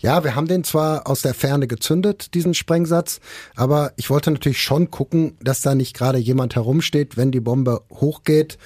[0.00, 3.20] Ja, wir haben den zwar aus der Ferne gezündet, diesen Sprengsatz,
[3.54, 7.82] aber ich wollte natürlich schon gucken, dass da nicht gerade jemand herumsteht, wenn die Bombe
[7.92, 8.56] hochgeht.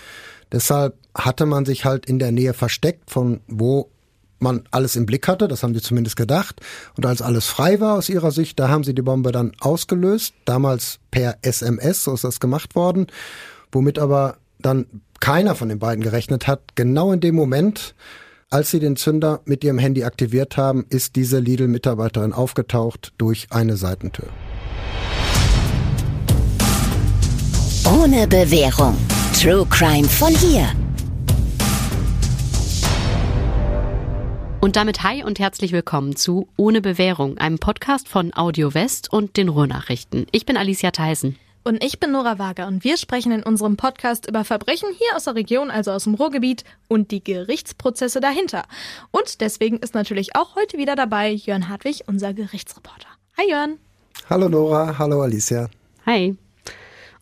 [0.52, 3.90] Deshalb hatte man sich halt in der Nähe versteckt, von wo
[4.38, 6.60] man alles im Blick hatte, das haben sie zumindest gedacht.
[6.96, 10.34] Und als alles frei war aus ihrer Sicht, da haben sie die Bombe dann ausgelöst,
[10.44, 13.08] damals per SMS, so ist das gemacht worden,
[13.72, 14.86] womit aber dann
[15.18, 16.76] keiner von den beiden gerechnet hat.
[16.76, 17.94] Genau in dem Moment,
[18.54, 23.76] als sie den Zünder mit ihrem Handy aktiviert haben, ist diese Lidl-Mitarbeiterin aufgetaucht durch eine
[23.76, 24.28] Seitentür.
[27.84, 28.96] Ohne Bewährung.
[29.36, 30.68] True Crime von hier.
[34.60, 39.36] Und damit hi und herzlich willkommen zu Ohne Bewährung, einem Podcast von Audio West und
[39.36, 40.28] den Ruhrnachrichten.
[40.30, 41.36] Ich bin Alicia Theisen.
[41.66, 45.24] Und ich bin Nora Wager und wir sprechen in unserem Podcast über Verbrechen hier aus
[45.24, 48.64] der Region, also aus dem Ruhrgebiet und die Gerichtsprozesse dahinter.
[49.10, 53.08] Und deswegen ist natürlich auch heute wieder dabei Jörn Hartwig, unser Gerichtsreporter.
[53.38, 53.78] Hi Jörn.
[54.28, 55.70] Hallo Nora, hallo Alicia.
[56.04, 56.36] Hi.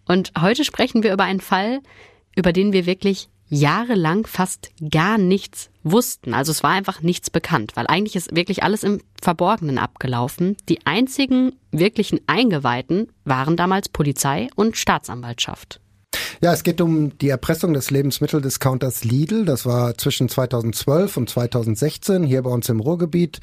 [0.06, 1.78] Und heute sprechen wir über einen Fall,
[2.34, 6.32] über den wir wirklich jahrelang fast gar nichts wussten.
[6.32, 10.56] Also es war einfach nichts bekannt, weil eigentlich ist wirklich alles im Verborgenen abgelaufen.
[10.70, 15.80] Die einzigen wirklichen Eingeweihten waren damals Polizei und Staatsanwaltschaft.
[16.40, 19.44] Ja, es geht um die Erpressung des Lebensmitteldiscounters Lidl.
[19.44, 23.40] Das war zwischen 2012 und 2016 hier bei uns im Ruhrgebiet.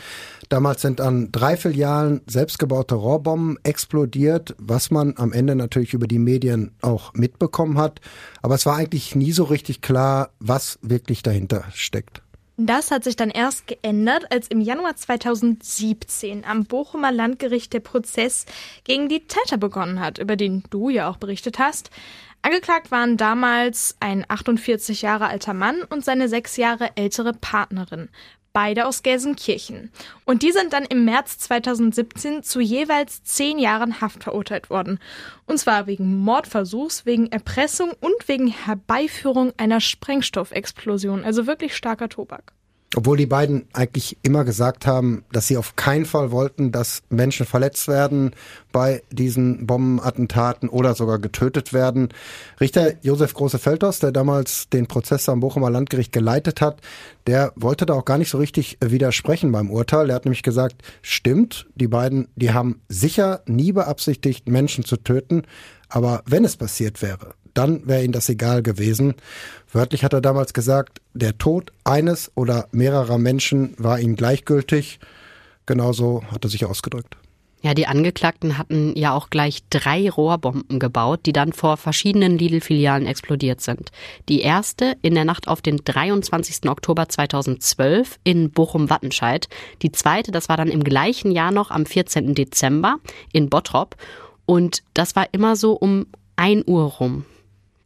[0.50, 6.20] Damals sind an drei Filialen selbstgebaute Rohrbomben explodiert, was man am Ende natürlich über die
[6.20, 8.02] Medien auch mitbekommen hat.
[8.42, 12.22] Aber es war eigentlich nie so richtig klar, was wirklich dahinter steckt.
[12.62, 18.46] Das hat sich dann erst geändert, als im Januar 2017 am Bochumer Landgericht der Prozess
[18.84, 21.90] gegen die Täter begonnen hat, über den du ja auch berichtet hast.
[22.42, 28.10] Angeklagt waren damals ein 48 Jahre alter Mann und seine sechs Jahre ältere Partnerin.
[28.54, 29.92] Beide aus Gelsenkirchen.
[30.26, 35.00] Und die sind dann im März 2017 zu jeweils zehn Jahren Haft verurteilt worden.
[35.46, 41.24] Und zwar wegen Mordversuchs, wegen Erpressung und wegen Herbeiführung einer Sprengstoffexplosion.
[41.24, 42.54] Also wirklich starker Tobak.
[42.96, 47.46] Obwohl die beiden eigentlich immer gesagt haben, dass sie auf keinen Fall wollten, dass Menschen
[47.46, 48.32] verletzt werden
[48.72, 52.10] bei diesen Bombenattentaten oder sogar getötet werden.
[52.60, 56.82] Richter Josef Große-Feldhaus, der damals den Prozess am Bochumer Landgericht geleitet hat,
[57.28, 60.10] der wollte da auch gar nicht so richtig widersprechen beim Urteil.
[60.10, 65.44] Er hat nämlich gesagt, stimmt, die beiden, die haben sicher nie beabsichtigt, Menschen zu töten.
[65.90, 69.16] Aber wenn es passiert wäre, dann wäre ihnen das egal gewesen.
[69.72, 75.00] Wörtlich hat er damals gesagt, der Tod eines oder mehrerer Menschen war ihm gleichgültig.
[75.66, 77.18] Genauso hat er sich ausgedrückt.
[77.62, 83.06] Ja, die Angeklagten hatten ja auch gleich drei Rohrbomben gebaut, die dann vor verschiedenen Lidl-Filialen
[83.06, 83.92] explodiert sind.
[84.30, 86.70] Die erste in der Nacht auf den 23.
[86.70, 89.50] Oktober 2012 in Bochum-Wattenscheid.
[89.82, 92.34] Die zweite, das war dann im gleichen Jahr noch am 14.
[92.34, 93.00] Dezember
[93.34, 93.98] in Bottrop.
[94.46, 97.26] Und das war immer so um 1 Uhr rum.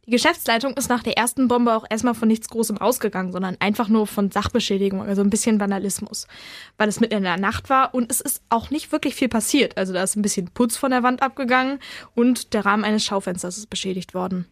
[0.06, 3.88] Die Geschäftsleitung ist nach der ersten Bombe auch erstmal von nichts Großem ausgegangen, sondern einfach
[3.88, 6.26] nur von Sachbeschädigung, also ein bisschen Vandalismus,
[6.76, 9.78] weil es mitten in der Nacht war und es ist auch nicht wirklich viel passiert.
[9.78, 11.78] Also da ist ein bisschen Putz von der Wand abgegangen
[12.14, 14.46] und der Rahmen eines Schaufensters ist beschädigt worden.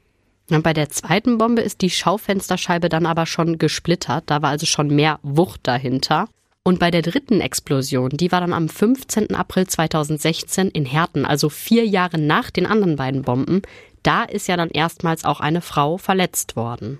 [0.51, 4.67] Und bei der zweiten Bombe ist die Schaufensterscheibe dann aber schon gesplittert, da war also
[4.67, 6.29] schon mehr Wucht dahinter.
[6.65, 9.34] Und bei der dritten Explosion, die war dann am 15.
[9.34, 13.63] April 2016 in Herten, also vier Jahre nach den anderen beiden Bomben,
[14.03, 16.99] da ist ja dann erstmals auch eine Frau verletzt worden.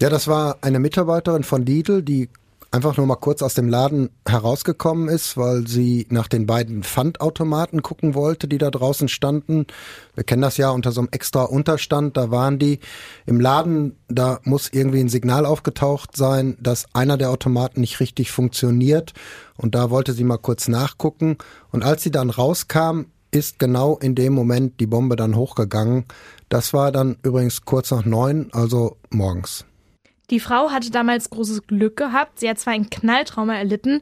[0.00, 2.28] Ja, das war eine Mitarbeiterin von Lidl, die
[2.70, 7.82] einfach nur mal kurz aus dem Laden herausgekommen ist, weil sie nach den beiden Pfandautomaten
[7.82, 9.66] gucken wollte, die da draußen standen.
[10.14, 12.80] Wir kennen das ja unter so einem extra Unterstand, da waren die
[13.26, 18.30] im Laden, da muss irgendwie ein Signal aufgetaucht sein, dass einer der Automaten nicht richtig
[18.30, 19.14] funktioniert
[19.56, 21.38] und da wollte sie mal kurz nachgucken
[21.70, 26.04] und als sie dann rauskam, ist genau in dem Moment die Bombe dann hochgegangen.
[26.48, 29.64] Das war dann übrigens kurz nach neun, also morgens.
[30.30, 32.40] Die Frau hatte damals großes Glück gehabt.
[32.40, 34.00] Sie hat zwar ein Knalltrauma erlitten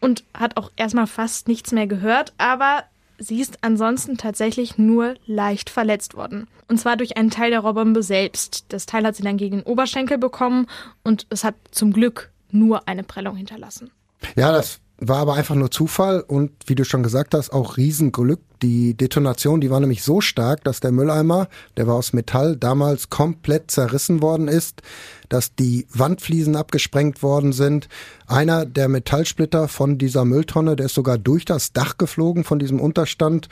[0.00, 2.84] und hat auch erstmal fast nichts mehr gehört, aber
[3.18, 6.48] sie ist ansonsten tatsächlich nur leicht verletzt worden.
[6.68, 8.64] Und zwar durch einen Teil der Rohrbombe selbst.
[8.68, 10.66] Das Teil hat sie dann gegen den Oberschenkel bekommen
[11.04, 13.90] und es hat zum Glück nur eine Prellung hinterlassen.
[14.36, 18.40] Ja, das war aber einfach nur Zufall und wie du schon gesagt hast, auch Riesenglück.
[18.62, 21.48] Die Detonation, die war nämlich so stark, dass der Mülleimer,
[21.78, 24.82] der war aus Metall, damals komplett zerrissen worden ist,
[25.30, 27.88] dass die Wandfliesen abgesprengt worden sind.
[28.26, 32.80] Einer der Metallsplitter von dieser Mülltonne, der ist sogar durch das Dach geflogen von diesem
[32.80, 33.48] Unterstand.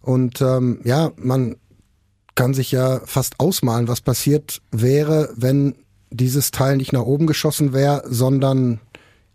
[0.00, 1.56] Und ähm, ja, man
[2.34, 5.74] kann sich ja fast ausmalen, was passiert wäre, wenn
[6.10, 8.80] dieses Teil nicht nach oben geschossen wäre, sondern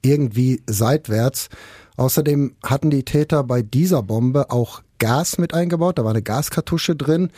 [0.02, 1.50] irgendwie seitwärts.
[1.98, 6.96] Außerdem hatten die Täter bei dieser Bombe auch Gas mit eingebaut, da war eine Gaskartusche
[6.96, 7.32] drin.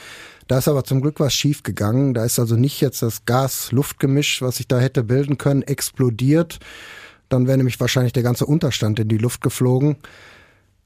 [0.48, 2.13] Da ist aber zum Glück was schief gegangen.
[2.13, 6.60] Da ist also nicht jetzt das Gas-Luft-Gemisch, was sich da hätte bilden können, explodiert.
[7.30, 9.95] Dann wäre nämlich wahrscheinlich der ganze Unterstand in die Luft geflogen.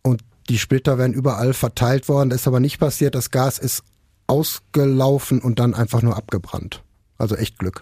[0.03, 2.29] Und die Splitter wären überall verteilt worden.
[2.29, 3.15] Das ist aber nicht passiert.
[3.15, 3.83] Das Gas ist
[4.27, 6.83] ausgelaufen und dann einfach nur abgebrannt.
[7.17, 7.81] Also echt Glück.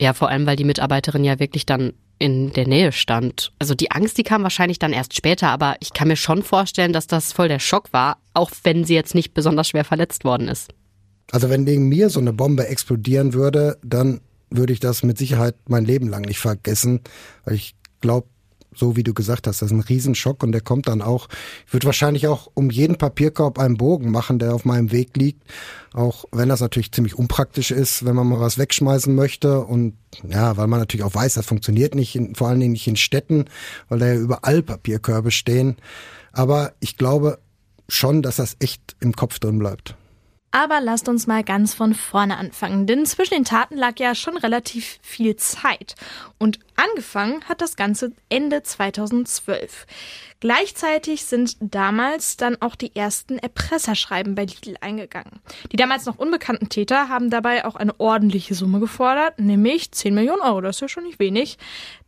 [0.00, 3.50] Ja, vor allem, weil die Mitarbeiterin ja wirklich dann in der Nähe stand.
[3.58, 6.92] Also die Angst, die kam wahrscheinlich dann erst später, aber ich kann mir schon vorstellen,
[6.92, 10.46] dass das voll der Schock war, auch wenn sie jetzt nicht besonders schwer verletzt worden
[10.46, 10.72] ist.
[11.32, 14.20] Also wenn wegen mir so eine Bombe explodieren würde, dann
[14.50, 17.00] würde ich das mit Sicherheit mein Leben lang nicht vergessen,
[17.44, 18.28] weil ich glaube,
[18.74, 21.28] so wie du gesagt hast, das ist ein Riesenschock und der kommt dann auch.
[21.66, 25.42] Ich würde wahrscheinlich auch um jeden Papierkorb einen Bogen machen, der auf meinem Weg liegt.
[25.92, 29.60] Auch wenn das natürlich ziemlich unpraktisch ist, wenn man mal was wegschmeißen möchte.
[29.60, 29.94] Und
[30.28, 32.96] ja, weil man natürlich auch weiß, das funktioniert nicht, in, vor allen Dingen nicht in
[32.96, 33.46] Städten,
[33.88, 35.76] weil da ja überall Papierkörbe stehen.
[36.32, 37.38] Aber ich glaube
[37.88, 39.96] schon, dass das echt im Kopf drin bleibt.
[40.52, 44.36] Aber lasst uns mal ganz von vorne anfangen, denn zwischen den Taten lag ja schon
[44.36, 45.94] relativ viel Zeit.
[46.38, 49.86] Und angefangen hat das Ganze Ende 2012.
[50.40, 55.38] Gleichzeitig sind damals dann auch die ersten Erpresserschreiben bei Lidl eingegangen.
[55.70, 60.42] Die damals noch unbekannten Täter haben dabei auch eine ordentliche Summe gefordert, nämlich 10 Millionen
[60.42, 60.62] Euro.
[60.62, 61.58] Das ist ja schon nicht wenig.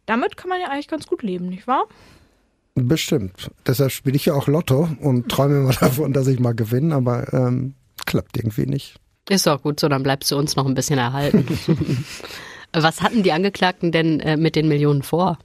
[0.07, 1.85] Damit kann man ja eigentlich ganz gut leben, nicht wahr?
[2.75, 3.51] Bestimmt.
[3.67, 7.33] Deshalb spiele ich ja auch Lotto und träume immer davon, dass ich mal gewinne, aber
[7.33, 7.75] ähm,
[8.07, 8.97] klappt irgendwie nicht.
[9.29, 11.47] Ist auch gut so, dann bleibst du uns noch ein bisschen erhalten.
[12.73, 15.39] Was hatten die Angeklagten denn äh, mit den Millionen vor?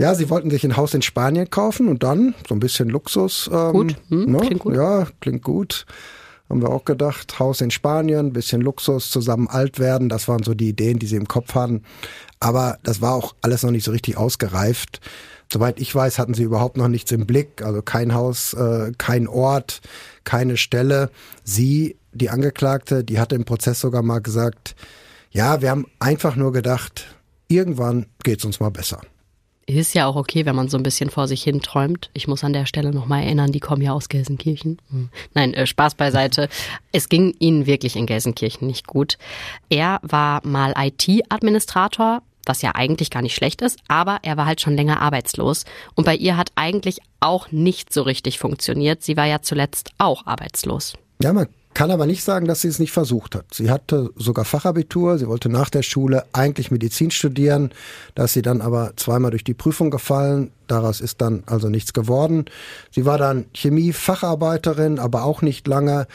[0.00, 3.48] Ja, sie wollten sich ein Haus in Spanien kaufen und dann so ein bisschen Luxus.
[3.52, 4.38] Ähm, gut, hm, ne?
[4.38, 4.74] klingt gut.
[4.74, 5.86] Ja, klingt gut.
[6.50, 10.52] Haben wir auch gedacht, Haus in Spanien, bisschen Luxus, zusammen alt werden, das waren so
[10.52, 11.84] die Ideen, die sie im Kopf hatten.
[12.38, 15.00] Aber das war auch alles noch nicht so richtig ausgereift.
[15.54, 19.28] Soweit ich weiß, hatten sie überhaupt noch nichts im Blick, also kein Haus, äh, kein
[19.28, 19.82] Ort,
[20.24, 21.10] keine Stelle.
[21.44, 24.74] Sie, die Angeklagte, die hatte im Prozess sogar mal gesagt,
[25.30, 27.06] ja, wir haben einfach nur gedacht,
[27.46, 29.00] irgendwann geht's uns mal besser.
[29.66, 32.10] Ist ja auch okay, wenn man so ein bisschen vor sich hin träumt.
[32.14, 34.82] Ich muss an der Stelle nochmal erinnern, die kommen ja aus Gelsenkirchen.
[34.90, 35.08] Hm.
[35.34, 36.48] Nein, äh, Spaß beiseite.
[36.90, 39.18] Es ging ihnen wirklich in Gelsenkirchen nicht gut.
[39.68, 44.60] Er war mal IT-Administrator, was ja eigentlich gar nicht schlecht ist, aber er war halt
[44.60, 45.64] schon länger arbeitslos.
[45.94, 49.02] Und bei ihr hat eigentlich auch nicht so richtig funktioniert.
[49.02, 50.94] Sie war ja zuletzt auch arbeitslos.
[51.22, 53.52] Ja, man kann aber nicht sagen, dass sie es nicht versucht hat.
[53.52, 57.72] Sie hatte sogar Fachabitur, sie wollte nach der Schule eigentlich Medizin studieren,
[58.14, 61.92] da ist sie dann aber zweimal durch die Prüfung gefallen, daraus ist dann also nichts
[61.92, 62.44] geworden.
[62.92, 66.06] Sie war dann Chemie-Facharbeiterin, aber auch nicht lange.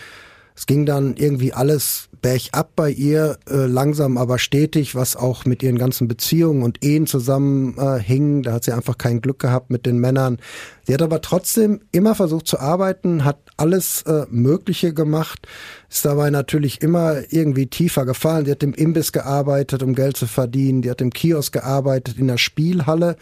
[0.56, 5.64] Es ging dann irgendwie alles bergab bei ihr, äh, langsam aber stetig, was auch mit
[5.64, 8.40] ihren ganzen Beziehungen und Ehen zusammenhing.
[8.40, 10.38] Äh, da hat sie einfach kein Glück gehabt mit den Männern.
[10.90, 15.48] Sie hat aber trotzdem immer versucht zu arbeiten, hat alles äh, Mögliche gemacht,
[15.88, 18.46] ist dabei natürlich immer irgendwie tiefer gefallen.
[18.46, 20.82] Sie hat im Imbiss gearbeitet, um Geld zu verdienen.
[20.82, 23.18] Die hat im Kiosk gearbeitet, in der Spielhalle.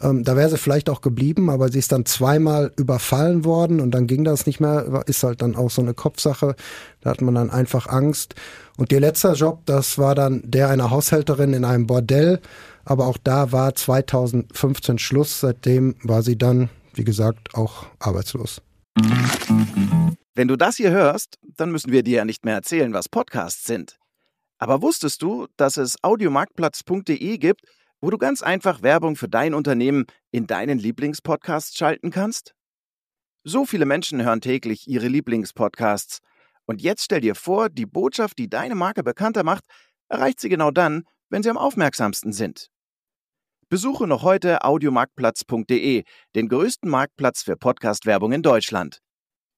[0.00, 3.90] Ähm, da wäre sie vielleicht auch geblieben, aber sie ist dann zweimal überfallen worden und
[3.90, 5.02] dann ging das nicht mehr.
[5.06, 6.54] Ist halt dann auch so eine Kopfsache.
[7.00, 8.36] Da hat man dann einfach Angst.
[8.76, 12.38] Und ihr letzter Job, das war dann der einer Haushälterin in einem Bordell.
[12.84, 15.40] Aber auch da war 2015 Schluss.
[15.40, 18.60] Seitdem war sie dann, wie gesagt, auch arbeitslos.
[20.34, 23.64] Wenn du das hier hörst, dann müssen wir dir ja nicht mehr erzählen, was Podcasts
[23.64, 23.96] sind.
[24.58, 27.62] Aber wusstest du, dass es audiomarktplatz.de gibt,
[28.00, 32.54] wo du ganz einfach Werbung für dein Unternehmen in deinen Lieblingspodcasts schalten kannst?
[33.44, 36.18] So viele Menschen hören täglich ihre Lieblingspodcasts.
[36.66, 39.64] Und jetzt stell dir vor, die Botschaft, die deine Marke bekannter macht,
[40.08, 42.68] erreicht sie genau dann, wenn sie am aufmerksamsten sind.
[43.70, 49.00] Besuche noch heute audiomarktplatz.de, den größten Marktplatz für Podcast-Werbung in Deutschland.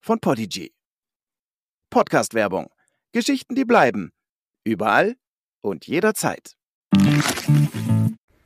[0.04, 0.72] Von Podigy.
[1.90, 2.70] Podcast-Werbung.
[3.12, 4.10] Geschichten, die bleiben.
[4.64, 5.14] Überall
[5.62, 6.56] und jederzeit.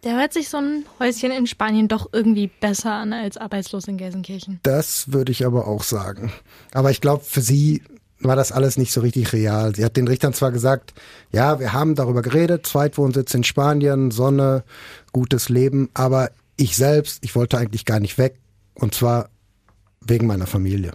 [0.02, 3.96] Der hört sich so ein Häuschen in Spanien doch irgendwie besser an als arbeitslos in
[3.96, 4.60] Gelsenkirchen.
[4.64, 6.30] Das würde ich aber auch sagen.
[6.74, 7.82] Aber ich glaube, für sie
[8.24, 9.74] war das alles nicht so richtig real.
[9.74, 10.94] Sie hat den Richtern zwar gesagt,
[11.32, 14.64] ja, wir haben darüber geredet, Zweitwohnsitz in Spanien, Sonne,
[15.12, 18.36] gutes Leben, aber ich selbst, ich wollte eigentlich gar nicht weg
[18.74, 19.28] und zwar
[20.00, 20.92] wegen meiner Familie.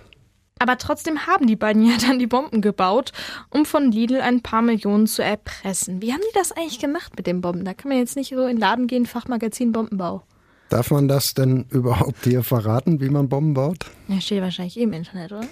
[0.59, 3.13] Aber trotzdem haben die beiden ja dann die Bomben gebaut,
[3.49, 6.01] um von Lidl ein paar Millionen zu erpressen.
[6.01, 7.63] Wie haben die das eigentlich gemacht mit den Bomben?
[7.63, 10.23] Da kann man jetzt nicht so in den Laden gehen, Fachmagazin Bombenbau.
[10.69, 13.85] Darf man das denn überhaupt hier verraten, wie man Bomben baut?
[14.07, 15.47] Ja, steht wahrscheinlich eh im Internet, oder?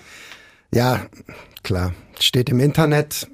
[0.74, 1.06] Ja,
[1.64, 1.94] klar.
[2.20, 3.28] Steht im Internet.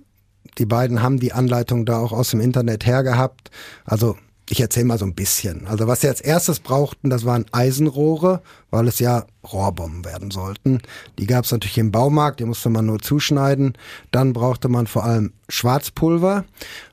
[0.58, 3.50] Die beiden haben die Anleitung da auch aus dem Internet hergehabt.
[3.86, 4.18] Also
[4.50, 5.68] ich erzähle mal so ein bisschen.
[5.68, 10.82] Also was sie als erstes brauchten, das waren Eisenrohre, weil es ja Rohrbomben werden sollten.
[11.18, 13.74] Die gab es natürlich im Baumarkt, die musste man nur zuschneiden.
[14.12, 16.44] Dann brauchte man vor allem Schwarzpulver.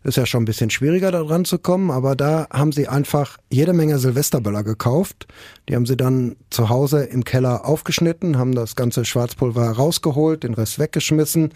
[0.05, 3.39] Ist ja schon ein bisschen schwieriger da dran zu kommen, aber da haben sie einfach
[3.51, 5.27] jede Menge Silvesterböller gekauft.
[5.69, 10.55] Die haben sie dann zu Hause im Keller aufgeschnitten, haben das ganze Schwarzpulver rausgeholt, den
[10.55, 11.53] Rest weggeschmissen.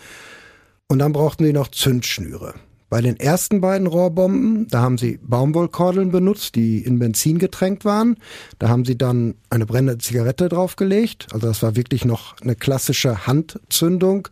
[0.88, 2.54] Und dann brauchten sie noch Zündschnüre.
[2.90, 8.16] Bei den ersten beiden Rohrbomben, da haben sie Baumwollkordeln benutzt, die in Benzin getränkt waren.
[8.58, 11.26] Da haben sie dann eine brennende Zigarette draufgelegt.
[11.32, 14.28] Also das war wirklich noch eine klassische Handzündung.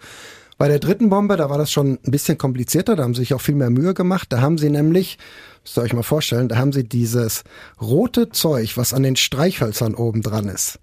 [0.58, 3.34] Bei der dritten Bombe, da war das schon ein bisschen komplizierter, da haben sie sich
[3.34, 4.32] auch viel mehr Mühe gemacht.
[4.32, 5.18] Da haben sie nämlich,
[5.64, 7.42] müsst ihr euch mal vorstellen, da haben sie dieses
[7.80, 10.78] rote Zeug, was an den Streichhölzern oben dran ist,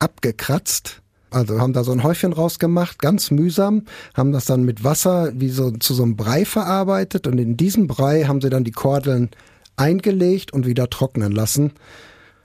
[0.00, 0.99] abgekratzt
[1.30, 3.84] also haben da so ein Häufchen rausgemacht, ganz mühsam,
[4.14, 7.86] haben das dann mit Wasser wie so zu so einem Brei verarbeitet und in diesem
[7.86, 9.30] Brei haben sie dann die Kordeln
[9.76, 11.72] eingelegt und wieder trocknen lassen.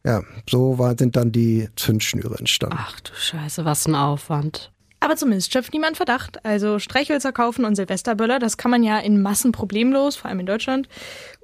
[0.04, 2.78] Ja, so war, sind dann die Zündschnüre entstanden.
[2.80, 4.72] Ach du Scheiße, was ein Aufwand.
[5.00, 6.44] Aber zumindest schöpft niemand Verdacht.
[6.46, 10.46] Also Streichhölzer kaufen und Silvesterböller, das kann man ja in Massen problemlos, vor allem in
[10.46, 10.88] Deutschland.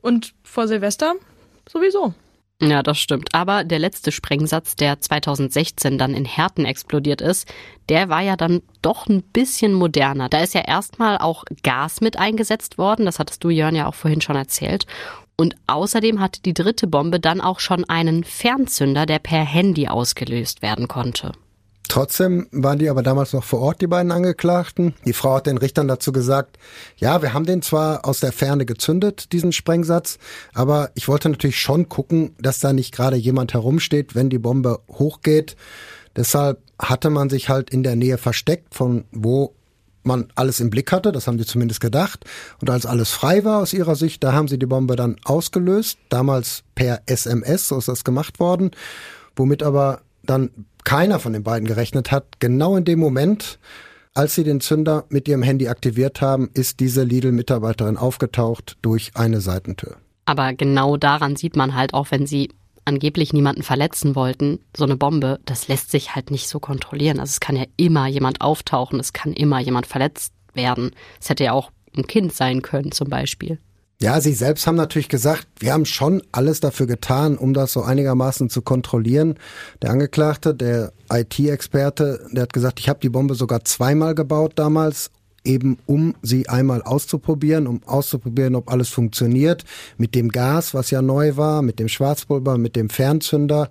[0.02, 1.14] Und vor Silvester
[1.70, 2.14] sowieso.
[2.62, 3.34] Ja, das stimmt.
[3.34, 7.52] Aber der letzte Sprengsatz, der 2016 dann in Herten explodiert ist,
[7.90, 10.30] der war ja dann doch ein bisschen moderner.
[10.30, 13.06] Da ist ja erstmal auch Gas mit eingesetzt worden.
[13.06, 14.86] Das hattest du, Jörn, ja auch vorhin schon erzählt.
[15.38, 20.62] Und außerdem hatte die dritte Bombe dann auch schon einen Fernzünder, der per Handy ausgelöst
[20.62, 21.32] werden konnte.
[21.88, 24.94] Trotzdem waren die aber damals noch vor Ort, die beiden Angeklagten.
[25.06, 26.58] Die Frau hat den Richtern dazu gesagt,
[26.96, 30.18] ja, wir haben den zwar aus der Ferne gezündet, diesen Sprengsatz,
[30.54, 34.80] aber ich wollte natürlich schon gucken, dass da nicht gerade jemand herumsteht, wenn die Bombe
[34.88, 35.58] hochgeht.
[36.16, 39.54] Deshalb hatte man sich halt in der Nähe versteckt, von wo
[40.04, 42.26] man alles im Blick hatte, das haben sie zumindest gedacht.
[42.60, 46.00] Und als alles frei war aus ihrer Sicht, da haben sie die Bombe dann ausgelöst,
[46.10, 48.72] damals per SMS, so ist das gemacht worden,
[49.36, 50.50] womit aber dann
[50.84, 53.60] keiner von den beiden gerechnet hat, genau in dem Moment,
[54.14, 59.42] als sie den Zünder mit ihrem Handy aktiviert haben, ist diese Lidl-Mitarbeiterin aufgetaucht durch eine
[59.42, 59.98] Seitentür.
[60.26, 62.50] Aber genau daran sieht man halt auch, wenn sie
[62.86, 67.20] angeblich niemanden verletzen wollten, so eine Bombe, das lässt sich halt nicht so kontrollieren.
[67.20, 70.92] Also es kann ja immer jemand auftauchen, es kann immer jemand verletzt werden.
[71.20, 73.60] Es hätte ja auch ein Kind sein können zum Beispiel.
[74.02, 77.84] Ja, Sie selbst haben natürlich gesagt, wir haben schon alles dafür getan, um das so
[77.84, 79.36] einigermaßen zu kontrollieren.
[79.84, 85.12] Der Angeklagte, der IT-Experte, der hat gesagt, ich habe die Bombe sogar zweimal gebaut damals,
[85.44, 89.66] eben um sie einmal auszuprobieren, um auszuprobieren, ob alles funktioniert.
[89.98, 93.70] Mit dem Gas, was ja neu war, mit dem Schwarzpulver, mit dem Fernzünder.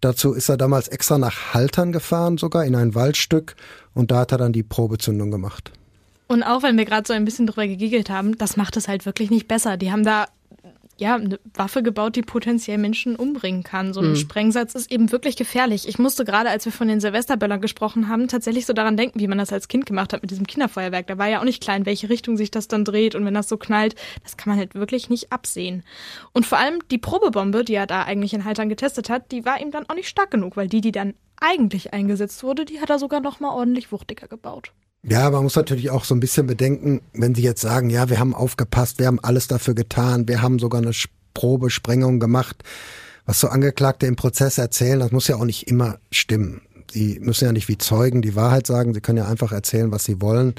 [0.00, 3.56] Dazu ist er damals extra nach Haltern gefahren, sogar in ein Waldstück,
[3.92, 5.70] und da hat er dann die Probezündung gemacht.
[6.34, 9.06] Und auch wenn wir gerade so ein bisschen drüber gegiegelt haben, das macht es halt
[9.06, 9.76] wirklich nicht besser.
[9.76, 10.26] Die haben da
[10.96, 13.94] ja, eine Waffe gebaut, die potenziell Menschen umbringen kann.
[13.94, 14.16] So ein mhm.
[14.16, 15.86] Sprengsatz ist eben wirklich gefährlich.
[15.86, 19.28] Ich musste gerade, als wir von den Silvesterböllern gesprochen haben, tatsächlich so daran denken, wie
[19.28, 21.06] man das als Kind gemacht hat mit diesem Kinderfeuerwerk.
[21.06, 23.34] Da war ja auch nicht klar, in welche Richtung sich das dann dreht und wenn
[23.34, 25.84] das so knallt, das kann man halt wirklich nicht absehen.
[26.32, 29.60] Und vor allem die Probebombe, die er da eigentlich in Haltern getestet hat, die war
[29.60, 32.90] ihm dann auch nicht stark genug, weil die, die dann eigentlich eingesetzt wurde, die hat
[32.90, 34.72] er sogar noch mal ordentlich wuchtiger gebaut.
[35.06, 38.18] Ja, man muss natürlich auch so ein bisschen bedenken, wenn Sie jetzt sagen, ja, wir
[38.18, 40.92] haben aufgepasst, wir haben alles dafür getan, wir haben sogar eine
[41.34, 42.62] Probesprengung gemacht.
[43.26, 46.62] Was so Angeklagte im Prozess erzählen, das muss ja auch nicht immer stimmen.
[46.90, 50.04] Sie müssen ja nicht wie Zeugen die Wahrheit sagen, sie können ja einfach erzählen, was
[50.04, 50.54] sie wollen.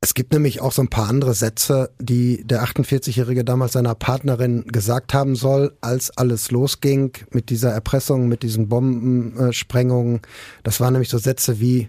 [0.00, 4.64] Es gibt nämlich auch so ein paar andere Sätze, die der 48-Jährige damals seiner Partnerin
[4.66, 10.20] gesagt haben soll, als alles losging mit dieser Erpressung, mit diesen Bombensprengungen.
[10.62, 11.88] Das waren nämlich so Sätze wie,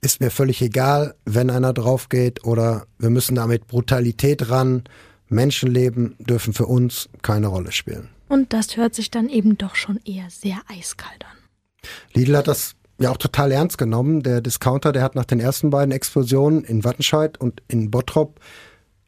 [0.00, 4.84] ist mir völlig egal, wenn einer drauf geht oder wir müssen da mit Brutalität ran.
[5.28, 8.10] Menschenleben dürfen für uns keine Rolle spielen.
[8.28, 11.36] Und das hört sich dann eben doch schon eher sehr eiskalt an.
[12.14, 14.22] Lidl hat das ja auch total ernst genommen.
[14.22, 18.40] Der Discounter, der hat nach den ersten beiden Explosionen in Wattenscheid und in Bottrop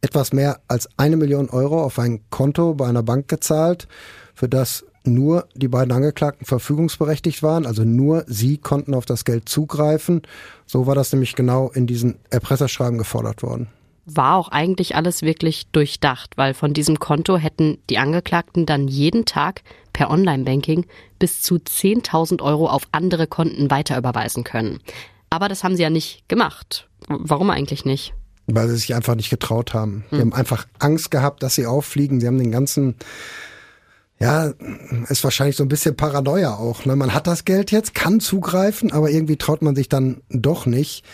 [0.01, 3.89] etwas mehr als eine Million Euro auf ein Konto bei einer Bank gezahlt,
[4.35, 9.49] für das nur die beiden Angeklagten verfügungsberechtigt waren, also nur sie konnten auf das Geld
[9.49, 10.23] zugreifen.
[10.67, 13.69] So war das nämlich genau in diesen Erpresserschreiben gefordert worden.
[14.07, 19.27] War auch eigentlich alles wirklich durchdacht, weil von diesem Konto hätten die Angeklagten dann jeden
[19.27, 19.63] Tag
[19.93, 20.87] per Online-Banking
[21.19, 24.81] bis zu 10.000 Euro auf andere Konten weiterüberweisen können.
[25.31, 26.89] Aber das haben sie ja nicht gemacht.
[27.09, 28.15] Warum eigentlich nicht?
[28.47, 30.05] Weil sie sich einfach nicht getraut haben.
[30.11, 30.21] Sie hm.
[30.23, 32.21] haben einfach Angst gehabt, dass sie auffliegen.
[32.21, 32.95] Sie haben den ganzen
[34.21, 34.53] ja,
[35.09, 36.85] ist wahrscheinlich so ein bisschen Paranoia auch.
[36.85, 36.97] Ne?
[36.97, 41.05] Man hat das Geld jetzt, kann zugreifen, aber irgendwie traut man sich dann doch nicht.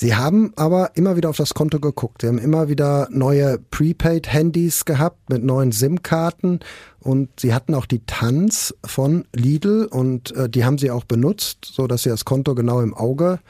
[0.00, 2.22] Sie haben aber immer wieder auf das Konto geguckt.
[2.22, 6.60] Sie haben immer wieder neue Prepaid-Handys gehabt mit neuen SIM-Karten
[7.00, 11.64] und sie hatten auch die Tanz von Lidl und äh, die haben sie auch benutzt,
[11.64, 13.40] so dass sie das Konto genau im Auge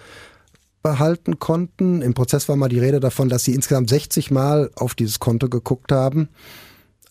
[0.82, 2.00] behalten konnten.
[2.00, 5.50] Im Prozess war mal die Rede davon, dass sie insgesamt 60 Mal auf dieses Konto
[5.50, 6.28] geguckt haben.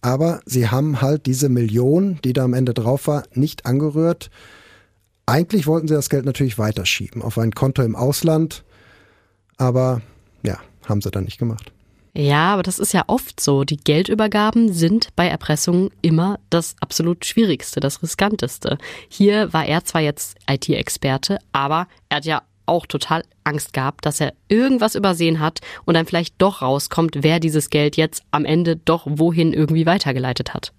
[0.01, 4.29] Aber sie haben halt diese Million, die da am Ende drauf war, nicht angerührt.
[5.25, 8.63] Eigentlich wollten sie das Geld natürlich weiterschieben auf ein Konto im Ausland
[9.57, 10.01] aber
[10.43, 11.71] ja, haben sie dann nicht gemacht.
[12.13, 13.63] Ja, aber das ist ja oft so.
[13.63, 18.79] Die Geldübergaben sind bei Erpressungen immer das absolut Schwierigste, das Riskanteste.
[19.07, 24.19] Hier war er zwar jetzt IT-Experte, aber er hat ja auch total Angst gehabt, dass
[24.19, 28.75] er irgendwas übersehen hat und dann vielleicht doch rauskommt, wer dieses Geld jetzt am Ende
[28.75, 30.73] doch wohin irgendwie weitergeleitet hat.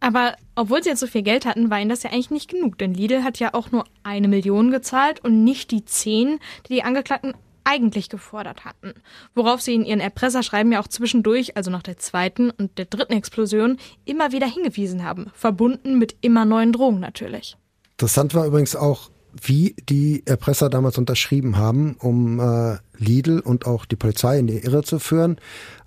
[0.00, 2.76] Aber obwohl sie jetzt so viel Geld hatten, war ihnen das ja eigentlich nicht genug,
[2.76, 6.82] denn Lidl hat ja auch nur eine Million gezahlt und nicht die zehn, die die
[6.82, 7.34] Angeklagten
[7.64, 8.94] eigentlich gefordert hatten.
[9.36, 13.12] Worauf sie in ihren Erpresserschreiben ja auch zwischendurch, also nach der zweiten und der dritten
[13.12, 15.30] Explosion, immer wieder hingewiesen haben.
[15.34, 17.56] Verbunden mit immer neuen Drogen natürlich.
[17.92, 23.84] Interessant war übrigens auch, wie die Erpresser damals unterschrieben haben, um äh, Lidl und auch
[23.84, 25.36] die Polizei in die Irre zu führen.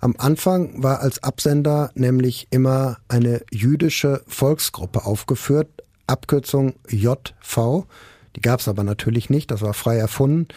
[0.00, 5.68] Am Anfang war als Absender nämlich immer eine jüdische Volksgruppe aufgeführt,
[6.06, 7.86] Abkürzung JV.
[8.34, 10.48] Die gab es aber natürlich nicht, das war frei erfunden.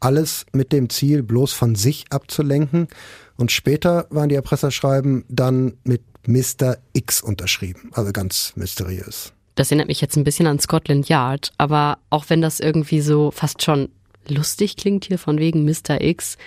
[0.00, 2.88] Alles mit dem Ziel, bloß von sich abzulenken.
[3.36, 6.76] Und später waren die Erpresserschreiben dann mit Mr.
[6.92, 7.90] X unterschrieben.
[7.92, 9.32] Also ganz mysteriös.
[9.58, 13.32] Das erinnert mich jetzt ein bisschen an Scotland Yard, aber auch wenn das irgendwie so
[13.32, 13.88] fast schon
[14.28, 16.00] lustig klingt hier von wegen Mr.
[16.00, 16.38] X,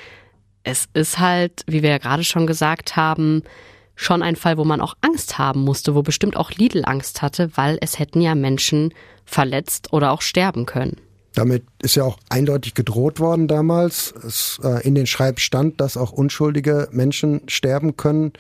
[0.64, 3.44] es ist halt, wie wir ja gerade schon gesagt haben,
[3.96, 7.52] schon ein Fall, wo man auch Angst haben musste, wo bestimmt auch Lidl Angst hatte,
[7.56, 8.94] weil es hätten ja Menschen
[9.26, 10.96] verletzt oder auch sterben können.
[11.34, 14.14] Damit ist ja auch eindeutig gedroht worden damals.
[14.26, 18.32] Es, äh, in den Schreiben stand, dass auch unschuldige Menschen sterben können.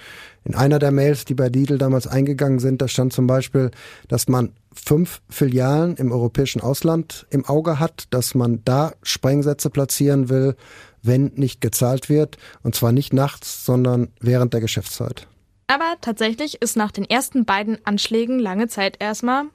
[0.45, 3.71] In einer der Mails, die bei Lidl damals eingegangen sind, da stand zum Beispiel,
[4.07, 10.29] dass man fünf Filialen im europäischen Ausland im Auge hat, dass man da Sprengsätze platzieren
[10.29, 10.55] will,
[11.01, 12.37] wenn nicht gezahlt wird.
[12.63, 15.27] Und zwar nicht nachts, sondern während der Geschäftszeit.
[15.67, 19.45] Aber tatsächlich ist nach den ersten beiden Anschlägen lange Zeit erstmal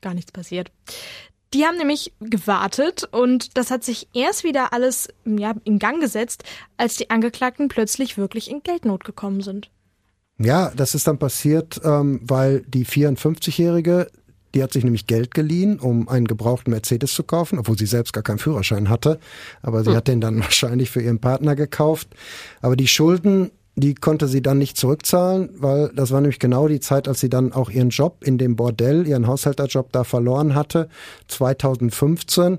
[0.00, 0.70] gar nichts passiert.
[1.54, 6.44] Die haben nämlich gewartet und das hat sich erst wieder alles ja, in Gang gesetzt,
[6.76, 9.70] als die Angeklagten plötzlich wirklich in Geldnot gekommen sind.
[10.38, 14.10] Ja, das ist dann passiert, ähm, weil die 54-Jährige,
[14.54, 18.12] die hat sich nämlich Geld geliehen, um einen gebrauchten Mercedes zu kaufen, obwohl sie selbst
[18.12, 19.18] gar keinen Führerschein hatte.
[19.62, 19.96] Aber sie hm.
[19.96, 22.08] hat den dann wahrscheinlich für ihren Partner gekauft.
[22.62, 26.80] Aber die Schulden die konnte sie dann nicht zurückzahlen, weil das war nämlich genau die
[26.80, 30.88] Zeit, als sie dann auch ihren Job in dem Bordell, ihren Haushälterjob da verloren hatte,
[31.28, 32.58] 2015.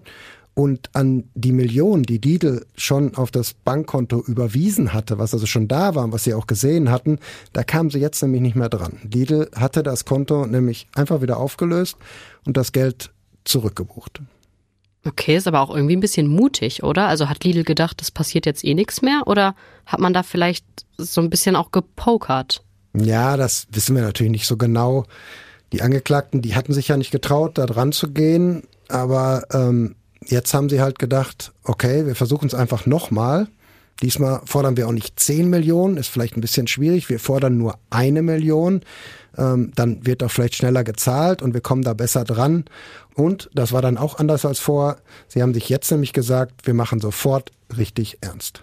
[0.57, 5.67] Und an die Million, die Lidl schon auf das Bankkonto überwiesen hatte, was also schon
[5.67, 7.19] da war und was sie auch gesehen hatten,
[7.53, 8.93] da kam sie jetzt nämlich nicht mehr dran.
[9.03, 11.97] Lidl hatte das Konto nämlich einfach wieder aufgelöst
[12.43, 13.11] und das Geld
[13.45, 14.21] zurückgebucht.
[15.05, 17.07] Okay, ist aber auch irgendwie ein bisschen mutig, oder?
[17.07, 19.27] Also hat Lidl gedacht, es passiert jetzt eh nichts mehr?
[19.27, 19.53] Oder
[19.85, 20.65] hat man da vielleicht
[20.97, 22.63] so ein bisschen auch gepokert?
[22.95, 25.05] Ja, das wissen wir natürlich nicht so genau.
[25.71, 28.63] Die Angeklagten, die hatten sich ja nicht getraut, da dran zu gehen.
[28.89, 29.93] Aber ähm,
[30.25, 33.47] jetzt haben sie halt gedacht, okay, wir versuchen es einfach nochmal.
[34.01, 37.09] Diesmal fordern wir auch nicht 10 Millionen, ist vielleicht ein bisschen schwierig.
[37.09, 38.81] Wir fordern nur eine Million.
[39.37, 42.65] Ähm, dann wird auch vielleicht schneller gezahlt und wir kommen da besser dran.
[43.15, 44.97] Und das war dann auch anders als vor.
[45.27, 48.61] Sie haben sich jetzt nämlich gesagt, wir machen sofort richtig ernst.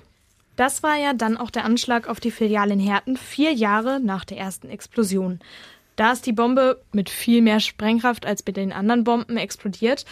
[0.57, 4.25] Das war ja dann auch der Anschlag auf die Filiale in Herten, vier Jahre nach
[4.25, 5.40] der ersten Explosion.
[5.97, 10.05] Da ist die Bombe mit viel mehr Sprengkraft als bei den anderen Bomben explodiert.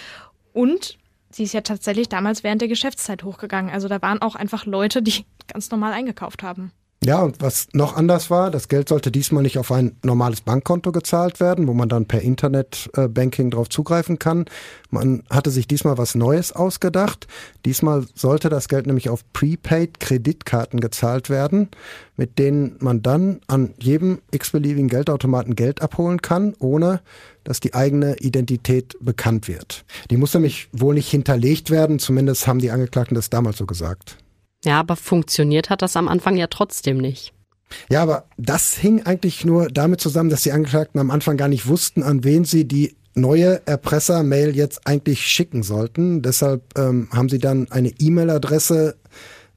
[0.52, 0.98] Und
[1.34, 3.72] sie ist ja tatsächlich damals während der Geschäftszeit hochgegangen.
[3.72, 6.72] Also da waren auch einfach Leute, die ganz normal eingekauft haben.
[7.04, 10.92] Ja, und was noch anders war, das Geld sollte diesmal nicht auf ein normales Bankkonto
[10.92, 14.44] gezahlt werden, wo man dann per Internetbanking drauf zugreifen kann.
[14.90, 17.26] Man hatte sich diesmal was Neues ausgedacht.
[17.64, 21.70] Diesmal sollte das Geld nämlich auf Prepaid-Kreditkarten gezahlt werden,
[22.16, 27.00] mit denen man dann an jedem x-beliebigen Geldautomaten Geld abholen kann, ohne
[27.42, 29.84] dass die eigene Identität bekannt wird.
[30.12, 34.18] Die muss nämlich wohl nicht hinterlegt werden, zumindest haben die Angeklagten das damals so gesagt.
[34.64, 37.32] Ja, aber funktioniert hat das am Anfang ja trotzdem nicht.
[37.90, 41.66] Ja, aber das hing eigentlich nur damit zusammen, dass die Angeklagten am Anfang gar nicht
[41.66, 46.22] wussten, an wen sie die neue Erpresser-Mail jetzt eigentlich schicken sollten.
[46.22, 48.96] Deshalb ähm, haben sie dann eine E-Mail-Adresse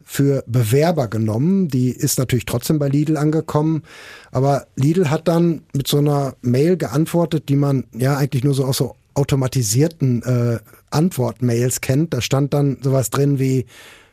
[0.04, 1.68] für Bewerber genommen.
[1.68, 3.84] Die ist natürlich trotzdem bei Lidl angekommen.
[4.32, 8.66] Aber Lidl hat dann mit so einer Mail geantwortet, die man ja eigentlich nur so
[8.66, 10.60] aus so automatisierten äh,
[10.92, 12.14] Antwort-Mails kennt.
[12.14, 13.66] Da stand dann sowas drin wie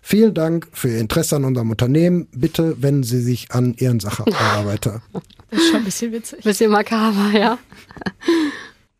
[0.04, 2.26] Vielen Dank für Ihr Interesse an unserem Unternehmen.
[2.32, 5.00] Bitte wenden Sie sich an Ihren Sachbearbeiter.
[5.50, 6.44] Das ist schon ein bisschen witzig.
[6.44, 7.58] Bisschen makaber, ja.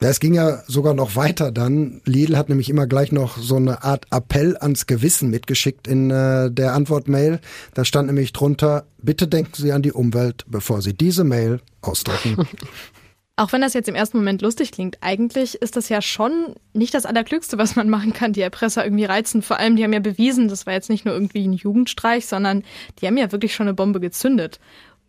[0.03, 2.03] Ja, es ging ja sogar noch weiter dann.
[2.05, 6.51] Lidl hat nämlich immer gleich noch so eine Art Appell ans Gewissen mitgeschickt in äh,
[6.51, 7.41] der Antwortmail.
[7.73, 12.37] Da stand nämlich drunter, bitte denken Sie an die Umwelt, bevor Sie diese Mail ausdrucken.
[13.42, 16.94] Auch wenn das jetzt im ersten Moment lustig klingt, eigentlich ist das ja schon nicht
[16.94, 19.42] das Allerklügste, was man machen kann, die Erpresser irgendwie reizen.
[19.42, 22.62] Vor allem, die haben ja bewiesen, das war jetzt nicht nur irgendwie ein Jugendstreich, sondern
[23.00, 24.61] die haben ja wirklich schon eine Bombe gezündet.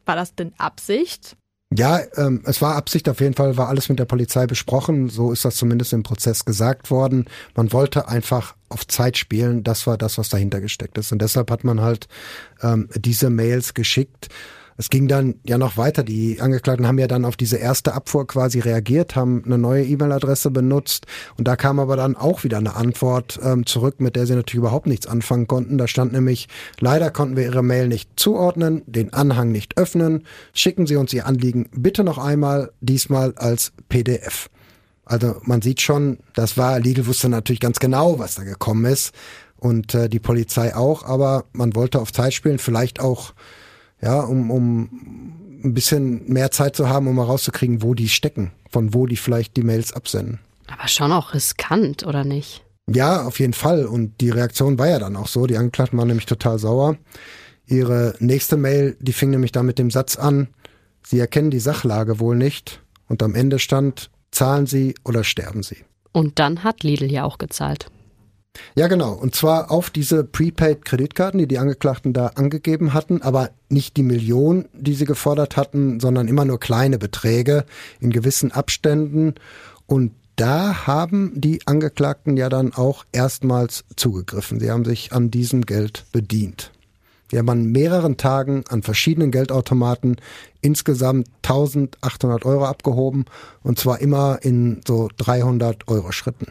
[0.07, 1.37] War das denn Absicht?
[1.71, 5.09] Ja, ähm, es war Absicht, auf jeden Fall war alles mit der Polizei besprochen.
[5.09, 7.25] So ist das zumindest im Prozess gesagt worden.
[7.53, 9.63] Man wollte einfach auf Zeit spielen.
[9.63, 11.11] Das war das, was dahinter gesteckt ist.
[11.11, 12.07] Und deshalb hat man halt
[12.63, 14.29] ähm, diese Mails geschickt.
[14.77, 16.03] Es ging dann ja noch weiter.
[16.03, 20.51] Die Angeklagten haben ja dann auf diese erste Abfuhr quasi reagiert, haben eine neue E-Mail-Adresse
[20.51, 21.05] benutzt
[21.37, 24.59] und da kam aber dann auch wieder eine Antwort ähm, zurück, mit der sie natürlich
[24.59, 25.77] überhaupt nichts anfangen konnten.
[25.77, 26.47] Da stand nämlich,
[26.79, 30.25] leider konnten wir Ihre Mail nicht zuordnen, den Anhang nicht öffnen.
[30.53, 34.49] Schicken Sie uns Ihr Anliegen bitte noch einmal, diesmal als PDF.
[35.05, 39.13] Also man sieht schon, das war, Lidl wusste natürlich ganz genau, was da gekommen ist
[39.57, 43.33] und äh, die Polizei auch, aber man wollte auf Zeit spielen, vielleicht auch
[44.03, 44.89] ja, um, um
[45.63, 49.15] ein bisschen mehr Zeit zu haben, um mal rauszukriegen, wo die stecken, von wo die
[49.15, 50.39] vielleicht die Mails absenden.
[50.67, 52.65] Aber schon auch riskant, oder nicht?
[52.87, 53.85] Ja, auf jeden Fall.
[53.85, 55.47] Und die Reaktion war ja dann auch so.
[55.47, 56.97] Die Angeklagten waren nämlich total sauer.
[57.65, 60.49] Ihre nächste Mail, die fing nämlich da mit dem Satz an,
[61.05, 62.81] Sie erkennen die Sachlage wohl nicht.
[63.07, 65.83] Und am Ende stand, zahlen Sie oder sterben Sie.
[66.13, 67.87] Und dann hat Lidl ja auch gezahlt.
[68.75, 69.13] Ja, genau.
[69.13, 74.65] Und zwar auf diese Prepaid-Kreditkarten, die die Angeklagten da angegeben hatten, aber nicht die Million,
[74.73, 77.65] die sie gefordert hatten, sondern immer nur kleine Beträge
[77.99, 79.35] in gewissen Abständen.
[79.85, 84.59] Und da haben die Angeklagten ja dann auch erstmals zugegriffen.
[84.59, 86.71] Sie haben sich an diesem Geld bedient.
[87.31, 90.17] Die haben an mehreren Tagen an verschiedenen Geldautomaten
[90.61, 93.25] insgesamt 1800 Euro abgehoben
[93.63, 96.47] und zwar immer in so 300 Euro Schritten.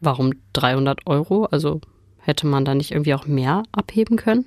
[0.00, 1.44] Warum 300 Euro?
[1.44, 1.80] Also
[2.18, 4.46] hätte man da nicht irgendwie auch mehr abheben können?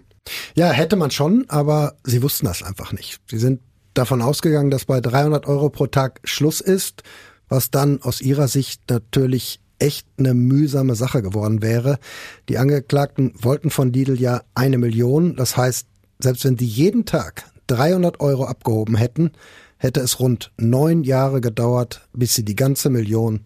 [0.55, 3.19] Ja, hätte man schon, aber sie wussten das einfach nicht.
[3.29, 3.61] Sie sind
[3.93, 7.03] davon ausgegangen, dass bei 300 Euro pro Tag Schluss ist,
[7.49, 11.99] was dann aus ihrer Sicht natürlich echt eine mühsame Sache geworden wäre.
[12.47, 15.35] Die Angeklagten wollten von Lidl ja eine Million.
[15.35, 15.87] Das heißt,
[16.19, 19.31] selbst wenn sie jeden Tag 300 Euro abgehoben hätten,
[19.77, 23.41] hätte es rund neun Jahre gedauert, bis sie die ganze Million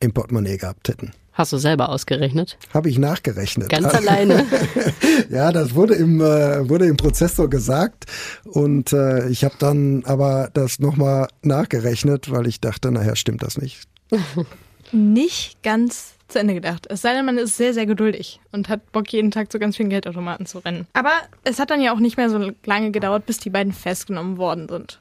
[0.00, 1.12] im Portemonnaie gehabt hätten.
[1.32, 2.58] Hast du selber ausgerechnet?
[2.74, 3.68] Habe ich nachgerechnet.
[3.68, 4.46] Ganz alleine.
[5.30, 8.06] ja, das wurde im äh, wurde im Prozess so gesagt
[8.44, 13.58] und äh, ich habe dann aber das nochmal nachgerechnet, weil ich dachte, nachher stimmt das
[13.58, 13.88] nicht.
[14.92, 16.86] nicht ganz zu Ende gedacht.
[16.88, 19.76] Es sei denn, man ist sehr, sehr geduldig und hat Bock, jeden Tag zu ganz
[19.76, 20.86] vielen Geldautomaten zu rennen.
[20.92, 21.12] Aber
[21.44, 24.68] es hat dann ja auch nicht mehr so lange gedauert, bis die beiden festgenommen worden
[24.68, 25.00] sind.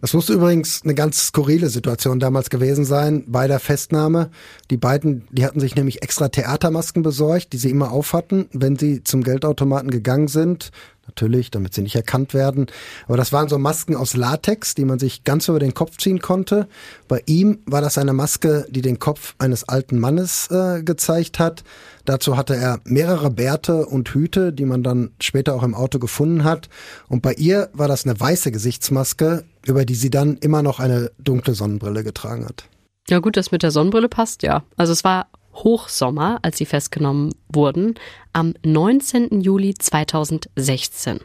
[0.00, 4.30] Das musste übrigens eine ganz skurrile Situation damals gewesen sein bei der Festnahme.
[4.70, 9.04] Die beiden, die hatten sich nämlich extra Theatermasken besorgt, die sie immer aufhatten, wenn sie
[9.04, 10.70] zum Geldautomaten gegangen sind.
[11.10, 12.66] Natürlich, damit sie nicht erkannt werden.
[13.08, 16.20] Aber das waren so Masken aus Latex, die man sich ganz über den Kopf ziehen
[16.20, 16.68] konnte.
[17.08, 21.64] Bei ihm war das eine Maske, die den Kopf eines alten Mannes äh, gezeigt hat.
[22.04, 26.44] Dazu hatte er mehrere Bärte und Hüte, die man dann später auch im Auto gefunden
[26.44, 26.68] hat.
[27.08, 31.10] Und bei ihr war das eine weiße Gesichtsmaske, über die sie dann immer noch eine
[31.18, 32.66] dunkle Sonnenbrille getragen hat.
[33.08, 34.62] Ja gut, das mit der Sonnenbrille passt ja.
[34.76, 37.94] Also es war Hochsommer, als sie festgenommen wurden,
[38.32, 39.40] am 19.
[39.40, 41.20] Juli 2016.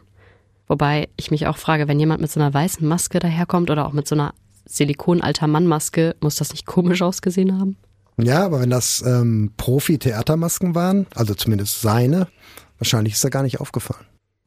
[0.67, 3.93] Wobei ich mich auch frage, wenn jemand mit so einer weißen Maske daherkommt oder auch
[3.93, 4.33] mit so einer
[4.65, 7.77] Silikon-alter Mann-Maske, muss das nicht komisch ausgesehen haben?
[8.17, 12.27] Ja, aber wenn das ähm, Profi-Theatermasken waren, also zumindest seine,
[12.79, 14.05] wahrscheinlich ist er gar nicht aufgefallen.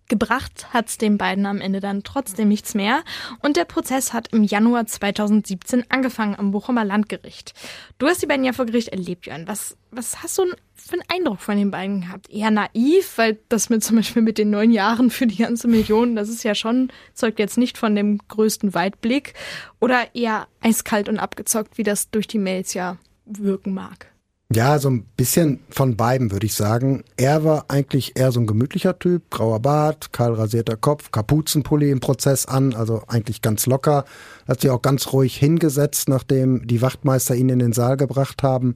[0.08, 3.02] Gebracht hat's den beiden am Ende dann trotzdem nichts mehr
[3.40, 7.52] und der Prozess hat im Januar 2017 angefangen am Bochumer Landgericht.
[7.98, 9.46] Du hast die beiden ja vor Gericht erlebt, Jörn.
[9.46, 10.44] Was, was hast du
[10.74, 12.30] für einen Eindruck von den beiden gehabt?
[12.30, 16.16] Eher naiv, weil das mit zum Beispiel mit den neun Jahren für die ganze Million,
[16.16, 19.34] das ist ja schon, zeugt jetzt nicht von dem größten Weitblick.
[19.80, 24.10] Oder eher eiskalt und abgezockt, wie das durch die Mails ja wirken mag.
[24.50, 27.04] Ja, so ein bisschen von beiden würde ich sagen.
[27.18, 32.00] Er war eigentlich eher so ein gemütlicher Typ, grauer Bart, kahl rasierter Kopf, Kapuzenpulli im
[32.00, 34.06] Prozess an, also eigentlich ganz locker.
[34.48, 38.74] Hat sich auch ganz ruhig hingesetzt, nachdem die Wachtmeister ihn in den Saal gebracht haben.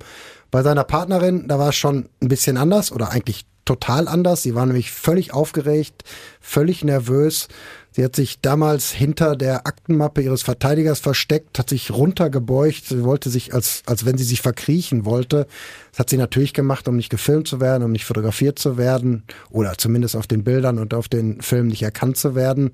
[0.50, 4.42] Bei seiner Partnerin, da war es schon ein bisschen anders oder eigentlich total anders.
[4.42, 6.04] Sie war nämlich völlig aufgeregt,
[6.42, 7.48] völlig nervös.
[7.94, 13.28] Sie hat sich damals hinter der Aktenmappe ihres Verteidigers versteckt, hat sich runtergebeugt, sie wollte
[13.28, 15.46] sich, als, als wenn sie sich verkriechen wollte.
[15.90, 19.24] Das hat sie natürlich gemacht, um nicht gefilmt zu werden, um nicht fotografiert zu werden
[19.50, 22.70] oder zumindest auf den Bildern und auf den Filmen nicht erkannt zu werden.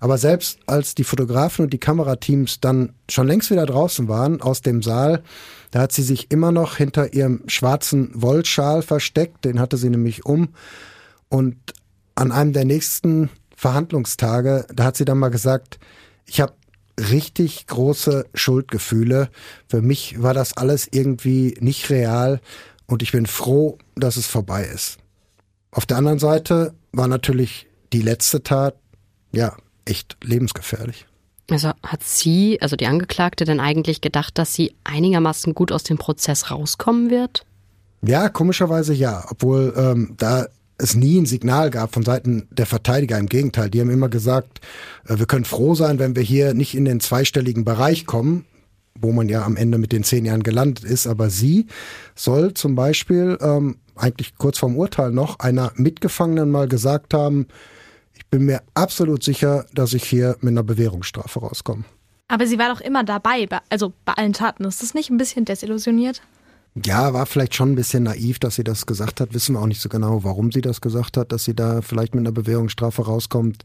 [0.00, 4.60] Aber selbst als die Fotografen und die Kamerateams dann schon längst wieder draußen waren aus
[4.60, 5.22] dem Saal,
[5.70, 10.24] da hat sie sich immer noch hinter ihrem schwarzen Wollschal versteckt, den hatte sie nämlich
[10.24, 10.48] um.
[11.28, 11.56] Und
[12.14, 15.80] an einem der nächsten Verhandlungstage, da hat sie dann mal gesagt,
[16.26, 16.52] ich habe
[16.96, 19.30] richtig große Schuldgefühle.
[19.66, 22.40] Für mich war das alles irgendwie nicht real
[22.86, 24.98] und ich bin froh, dass es vorbei ist.
[25.72, 28.76] Auf der anderen Seite war natürlich die letzte Tat,
[29.32, 31.06] ja, echt lebensgefährlich.
[31.50, 35.98] Also hat sie, also die Angeklagte, denn eigentlich gedacht, dass sie einigermaßen gut aus dem
[35.98, 37.44] Prozess rauskommen wird?
[38.02, 40.46] Ja, komischerweise ja, obwohl ähm, da
[40.78, 43.18] es nie ein Signal gab von Seiten der Verteidiger.
[43.18, 44.60] Im Gegenteil, die haben immer gesagt,
[45.06, 48.46] äh, wir können froh sein, wenn wir hier nicht in den zweistelligen Bereich kommen,
[48.94, 51.06] wo man ja am Ende mit den zehn Jahren gelandet ist.
[51.06, 51.66] Aber sie
[52.14, 57.46] soll zum Beispiel ähm, eigentlich kurz vorm Urteil noch einer Mitgefangenen mal gesagt haben,
[58.14, 61.84] ich bin mir absolut sicher, dass ich hier mit einer Bewährungsstrafe rauskomme.
[62.28, 64.64] Aber sie war doch immer dabei, also bei allen Taten.
[64.64, 66.20] Ist das nicht ein bisschen desillusioniert?
[66.84, 69.34] Ja, war vielleicht schon ein bisschen naiv, dass sie das gesagt hat.
[69.34, 72.14] Wissen wir auch nicht so genau, warum sie das gesagt hat, dass sie da vielleicht
[72.14, 73.62] mit einer Bewährungsstrafe rauskommt.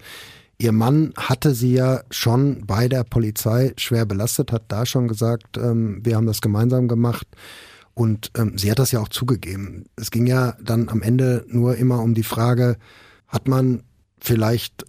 [0.58, 5.58] Ihr Mann hatte sie ja schon bei der Polizei schwer belastet, hat da schon gesagt,
[5.58, 7.28] ähm, wir haben das gemeinsam gemacht.
[7.96, 9.86] Und ähm, sie hat das ja auch zugegeben.
[9.96, 12.78] Es ging ja dann am Ende nur immer um die Frage,
[13.28, 13.84] hat man
[14.20, 14.86] vielleicht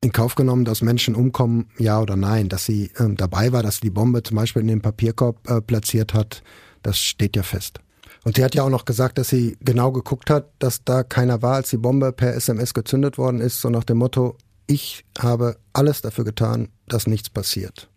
[0.00, 3.76] in Kauf genommen, dass Menschen umkommen, ja oder nein, dass sie ähm, dabei war, dass
[3.76, 6.42] sie die Bombe zum Beispiel in den Papierkorb äh, platziert hat,
[6.82, 7.80] das steht ja fest.
[8.24, 11.40] Und sie hat ja auch noch gesagt, dass sie genau geguckt hat, dass da keiner
[11.42, 14.36] war, als die Bombe per SMS gezündet worden ist, so nach dem Motto,
[14.66, 17.88] ich habe alles dafür getan, dass nichts passiert.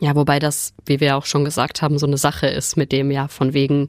[0.00, 3.10] Ja, wobei das, wie wir auch schon gesagt haben, so eine Sache ist mit dem
[3.10, 3.88] ja von wegen,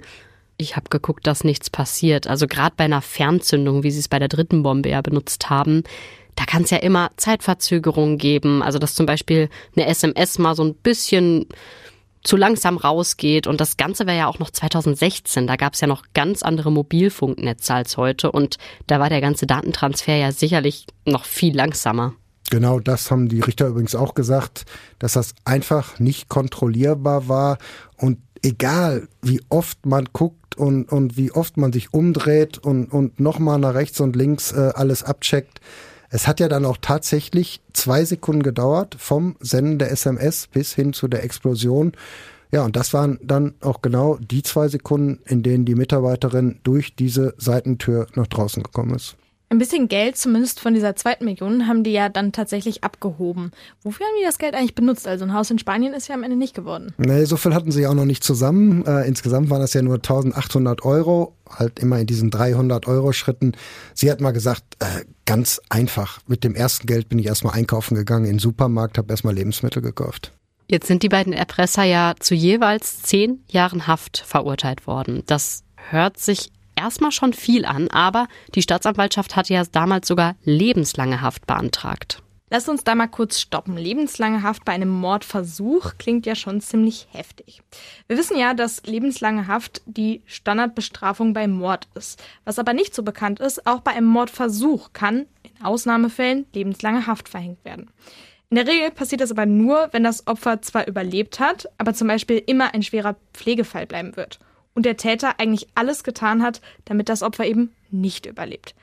[0.58, 2.28] ich habe geguckt, dass nichts passiert.
[2.28, 5.84] Also gerade bei einer Fernzündung, wie sie es bei der dritten Bombe ja benutzt haben,
[6.36, 8.62] da kann es ja immer Zeitverzögerungen geben.
[8.64, 11.48] Also dass zum Beispiel eine SMS mal so ein bisschen
[12.24, 13.48] zu langsam rausgeht.
[13.48, 15.48] Und das Ganze wäre ja auch noch 2016.
[15.48, 18.32] Da gab es ja noch ganz andere Mobilfunknetze als heute.
[18.32, 18.58] Und
[18.88, 22.14] da war der ganze Datentransfer ja sicherlich noch viel langsamer.
[22.50, 24.66] Genau das haben die Richter übrigens auch gesagt,
[25.00, 27.58] dass das einfach nicht kontrollierbar war.
[27.98, 33.20] Und egal, wie oft man guckt und, und wie oft man sich umdreht und, und
[33.20, 35.62] nochmal nach rechts und links äh, alles abcheckt,
[36.14, 40.94] es hat ja dann auch tatsächlich zwei Sekunden gedauert vom Senden der SMS bis hin
[40.94, 41.94] zu der Explosion.
[42.52, 46.96] Ja, und das waren dann auch genau die zwei Sekunden, in denen die Mitarbeiterin durch
[46.96, 49.16] diese Seitentür nach draußen gekommen ist.
[49.54, 53.52] Ein bisschen Geld, zumindest von dieser zweiten Million, haben die ja dann tatsächlich abgehoben.
[53.84, 55.08] Wofür haben die das Geld eigentlich benutzt?
[55.08, 56.92] Also ein Haus in Spanien ist ja am Ende nicht geworden.
[56.98, 58.84] Nee, so viel hatten sie auch noch nicht zusammen.
[58.88, 63.52] Äh, insgesamt waren das ja nur 1800 Euro, halt immer in diesen 300 Euro Schritten.
[63.94, 67.94] Sie hat mal gesagt, äh, ganz einfach, mit dem ersten Geld bin ich erstmal einkaufen
[67.94, 70.32] gegangen in den Supermarkt, habe erstmal Lebensmittel gekauft.
[70.68, 75.22] Jetzt sind die beiden Erpresser ja zu jeweils zehn Jahren Haft verurteilt worden.
[75.28, 76.50] Das hört sich
[76.84, 82.22] erstmal schon viel an, aber die Staatsanwaltschaft hatte ja damals sogar lebenslange Haft beantragt.
[82.50, 83.78] Lass uns da mal kurz stoppen.
[83.78, 87.64] Lebenslange Haft bei einem Mordversuch klingt ja schon ziemlich heftig.
[88.08, 92.22] Wir wissen ja, dass lebenslange Haft die Standardbestrafung bei Mord ist.
[92.46, 97.28] Was aber nicht so bekannt ist, auch bei einem Mordversuch kann in Ausnahmefällen lebenslange Haft
[97.28, 97.90] verhängt werden.
[98.52, 102.08] In der Regel passiert das aber nur, wenn das Opfer zwar überlebt hat, aber zum
[102.08, 104.38] Beispiel immer ein schwerer Pflegefall bleiben wird
[104.76, 108.76] und der Täter eigentlich alles getan hat, damit das Opfer eben nicht überlebt.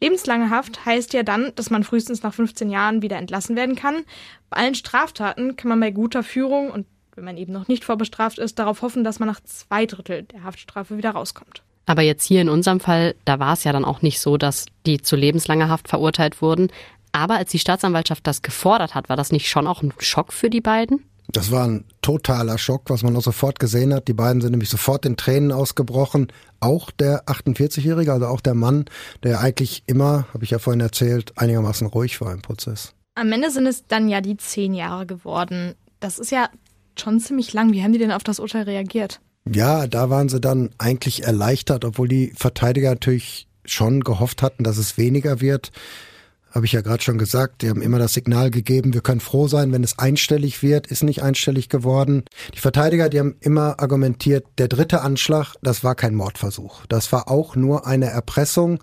[0.00, 4.04] Lebenslange Haft heißt ja dann, dass man frühestens nach 15 Jahren wieder entlassen werden kann.
[4.50, 8.38] Bei allen Straftaten kann man bei guter Führung und wenn man eben noch nicht vorbestraft
[8.38, 11.62] ist, darauf hoffen, dass man nach zwei Drittel der Haftstrafe wieder rauskommt.
[11.86, 14.66] Aber jetzt hier in unserem Fall, da war es ja dann auch nicht so, dass
[14.86, 16.70] die zu lebenslanger Haft verurteilt wurden.
[17.12, 20.50] Aber als die Staatsanwaltschaft das gefordert hat, war das nicht schon auch ein Schock für
[20.50, 21.04] die beiden?
[21.32, 24.08] Das war ein totaler Schock, was man auch sofort gesehen hat.
[24.08, 26.28] Die beiden sind nämlich sofort in Tränen ausgebrochen.
[26.60, 28.84] Auch der 48-Jährige, also auch der Mann,
[29.22, 32.92] der eigentlich immer, habe ich ja vorhin erzählt, einigermaßen ruhig war im Prozess.
[33.14, 35.74] Am Ende sind es dann ja die zehn Jahre geworden.
[36.00, 36.48] Das ist ja
[36.98, 37.72] schon ziemlich lang.
[37.72, 39.20] Wie haben die denn auf das Urteil reagiert?
[39.50, 44.78] Ja, da waren sie dann eigentlich erleichtert, obwohl die Verteidiger natürlich schon gehofft hatten, dass
[44.78, 45.70] es weniger wird
[46.54, 49.48] habe ich ja gerade schon gesagt, die haben immer das Signal gegeben, wir können froh
[49.48, 52.24] sein, wenn es einstellig wird, ist nicht einstellig geworden.
[52.54, 56.86] Die Verteidiger, die haben immer argumentiert, der dritte Anschlag, das war kein Mordversuch.
[56.86, 58.78] Das war auch nur eine Erpressung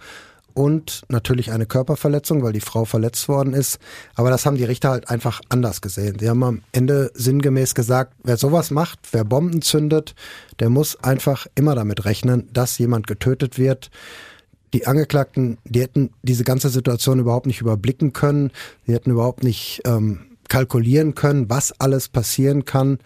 [0.54, 3.80] und natürlich eine Körperverletzung, weil die Frau verletzt worden ist.
[4.16, 6.20] Aber das haben die Richter halt einfach anders gesehen.
[6.20, 10.14] Sie haben am Ende sinngemäß gesagt, wer sowas macht, wer Bomben zündet,
[10.60, 13.90] der muss einfach immer damit rechnen, dass jemand getötet wird.
[14.74, 18.52] Die Angeklagten, die hätten diese ganze Situation überhaupt nicht überblicken können.
[18.86, 23.00] Sie hätten überhaupt nicht ähm, kalkulieren können, was alles passieren kann.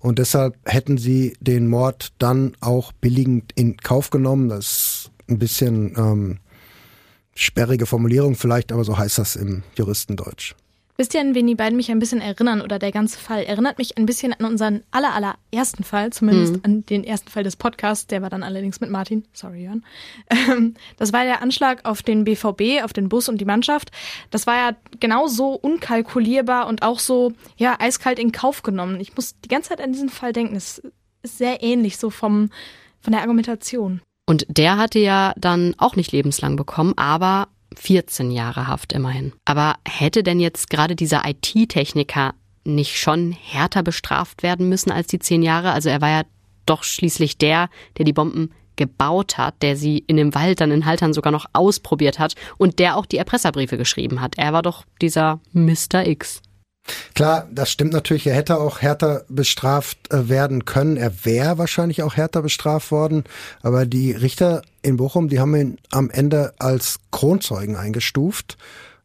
[0.00, 4.48] Und deshalb hätten sie den Mord dann auch billigend in Kauf genommen.
[4.48, 6.38] Das ist ein bisschen ähm,
[7.34, 10.54] sperrige Formulierung vielleicht, aber so heißt das im Juristendeutsch.
[11.02, 13.78] Wisst ihr, an wen die beiden mich ein bisschen erinnern oder der ganze Fall erinnert
[13.78, 16.60] mich ein bisschen an unseren aller, allerersten Fall, zumindest mhm.
[16.62, 19.24] an den ersten Fall des Podcasts, der war dann allerdings mit Martin.
[19.32, 19.84] Sorry, Jörn.
[20.30, 23.90] Ähm, das war der Anschlag auf den BVB, auf den Bus und die Mannschaft.
[24.30, 29.00] Das war ja genauso unkalkulierbar und auch so, ja, eiskalt in Kauf genommen.
[29.00, 30.54] Ich muss die ganze Zeit an diesen Fall denken.
[30.54, 30.82] Es
[31.24, 32.50] ist sehr ähnlich, so vom,
[33.00, 34.02] von der Argumentation.
[34.26, 39.32] Und der hatte ja dann auch nicht lebenslang bekommen, aber 14 Jahre Haft immerhin.
[39.44, 45.18] Aber hätte denn jetzt gerade dieser IT-Techniker nicht schon härter bestraft werden müssen als die
[45.18, 45.72] 10 Jahre?
[45.72, 46.22] Also er war ja
[46.66, 50.86] doch schließlich der, der die Bomben gebaut hat, der sie in dem Wald dann in
[50.86, 54.38] Haltern sogar noch ausprobiert hat und der auch die Erpresserbriefe geschrieben hat.
[54.38, 56.06] Er war doch dieser Mr.
[56.06, 56.40] X.
[57.14, 58.26] Klar, das stimmt natürlich.
[58.26, 60.96] Er hätte auch härter bestraft äh, werden können.
[60.96, 63.24] Er wäre wahrscheinlich auch härter bestraft worden.
[63.62, 68.56] Aber die Richter in Bochum, die haben ihn am Ende als Kronzeugen eingestuft.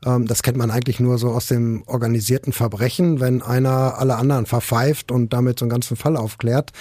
[0.06, 4.46] Ähm, das kennt man eigentlich nur so aus dem organisierten Verbrechen, wenn einer alle anderen
[4.46, 6.72] verpfeift und damit so einen ganzen Fall aufklärt.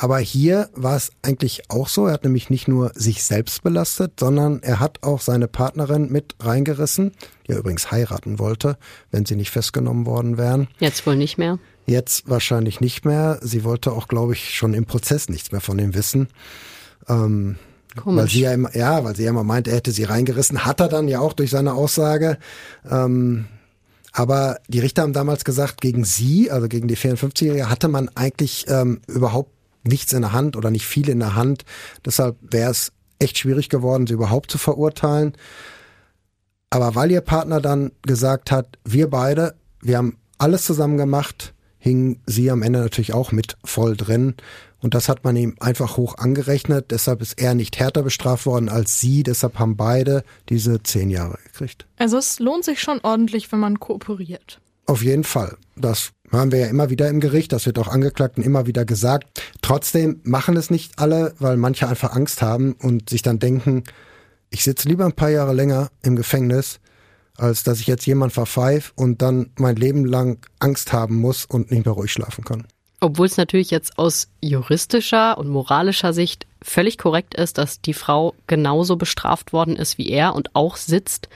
[0.00, 2.06] Aber hier war es eigentlich auch so.
[2.06, 6.36] Er hat nämlich nicht nur sich selbst belastet, sondern er hat auch seine Partnerin mit
[6.38, 7.12] reingerissen,
[7.46, 8.78] die er übrigens heiraten wollte,
[9.10, 10.68] wenn sie nicht festgenommen worden wären.
[10.78, 11.58] Jetzt wohl nicht mehr.
[11.84, 13.40] Jetzt wahrscheinlich nicht mehr.
[13.42, 16.28] Sie wollte auch, glaube ich, schon im Prozess nichts mehr von ihm wissen.
[17.08, 17.56] Ähm,
[17.96, 18.22] Komisch.
[18.22, 20.64] Weil sie ja immer, ja, weil sie ja immer meint, er hätte sie reingerissen.
[20.64, 22.38] Hat er dann ja auch durch seine Aussage.
[22.88, 23.46] Ähm,
[24.12, 28.66] aber die Richter haben damals gesagt, gegen sie, also gegen die 54-Jährige, hatte man eigentlich
[28.68, 29.57] ähm, überhaupt
[29.88, 31.64] nichts in der Hand oder nicht viel in der Hand.
[32.04, 35.32] Deshalb wäre es echt schwierig geworden, sie überhaupt zu verurteilen.
[36.70, 42.20] Aber weil ihr Partner dann gesagt hat, wir beide, wir haben alles zusammen gemacht, hing
[42.26, 44.34] sie am Ende natürlich auch mit voll drin.
[44.80, 46.90] Und das hat man ihm einfach hoch angerechnet.
[46.90, 49.22] Deshalb ist er nicht härter bestraft worden als sie.
[49.24, 51.86] Deshalb haben beide diese zehn Jahre gekriegt.
[51.96, 54.60] Also es lohnt sich schon ordentlich, wenn man kooperiert.
[54.86, 55.56] Auf jeden Fall.
[55.74, 57.52] Das hören wir ja immer wieder im Gericht.
[57.52, 59.42] Das wird auch Angeklagten immer wieder gesagt.
[59.62, 63.84] Trotzdem machen es nicht alle, weil manche einfach Angst haben und sich dann denken,
[64.50, 66.80] ich sitze lieber ein paar Jahre länger im Gefängnis,
[67.36, 71.70] als dass ich jetzt jemand verpfeife und dann mein Leben lang Angst haben muss und
[71.70, 72.66] nicht mehr ruhig schlafen kann.
[73.00, 78.34] Obwohl es natürlich jetzt aus juristischer und moralischer Sicht völlig korrekt ist, dass die Frau
[78.48, 81.28] genauso bestraft worden ist wie er und auch sitzt,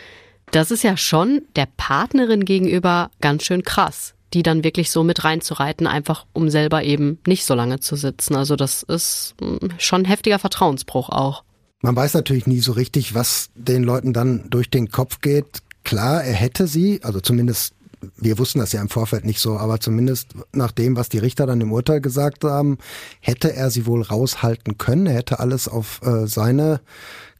[0.51, 5.25] das ist ja schon der Partnerin gegenüber ganz schön krass, die dann wirklich so mit
[5.25, 8.37] reinzureiten, einfach um selber eben nicht so lange zu sitzen.
[8.37, 11.45] Also das ist hm, schon ein heftiger Vertrauensbruch auch.
[11.81, 15.63] Man weiß natürlich nie so richtig, was den Leuten dann durch den Kopf geht.
[15.85, 17.75] Klar, er hätte sie, also zumindest
[18.17, 21.47] wir wussten das ja im Vorfeld nicht so, aber zumindest nach dem, was die Richter
[21.47, 22.79] dann im Urteil gesagt haben,
[23.21, 25.07] hätte er sie wohl raushalten können.
[25.07, 26.81] Er hätte alles auf äh, seine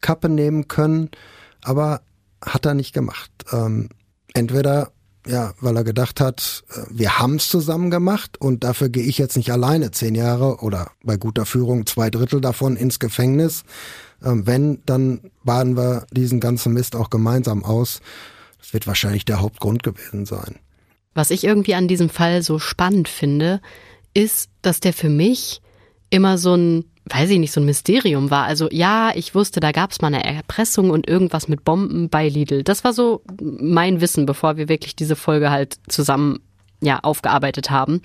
[0.01, 1.11] Kappe nehmen können,
[1.63, 2.03] aber
[2.45, 3.31] hat er nicht gemacht.
[3.53, 3.89] Ähm,
[4.35, 4.93] entweder
[5.27, 9.19] ja, weil er gedacht hat, äh, wir haben es zusammen gemacht und dafür gehe ich
[9.19, 13.65] jetzt nicht alleine zehn Jahre oder bei guter Führung zwei Drittel davon ins Gefängnis.
[14.25, 18.01] Ähm, wenn, dann baden wir diesen ganzen Mist auch gemeinsam aus.
[18.59, 20.57] Das wird wahrscheinlich der Hauptgrund gewesen sein.
[21.15, 23.61] Was ich irgendwie an diesem Fall so spannend finde,
[24.15, 25.61] ist, dass der für mich
[26.13, 28.45] immer so ein, weiß ich nicht, so ein Mysterium war.
[28.45, 32.29] Also ja, ich wusste, da gab es mal eine Erpressung und irgendwas mit Bomben bei
[32.29, 32.63] Lidl.
[32.63, 36.41] Das war so mein Wissen, bevor wir wirklich diese Folge halt zusammen
[36.81, 38.03] ja aufgearbeitet haben.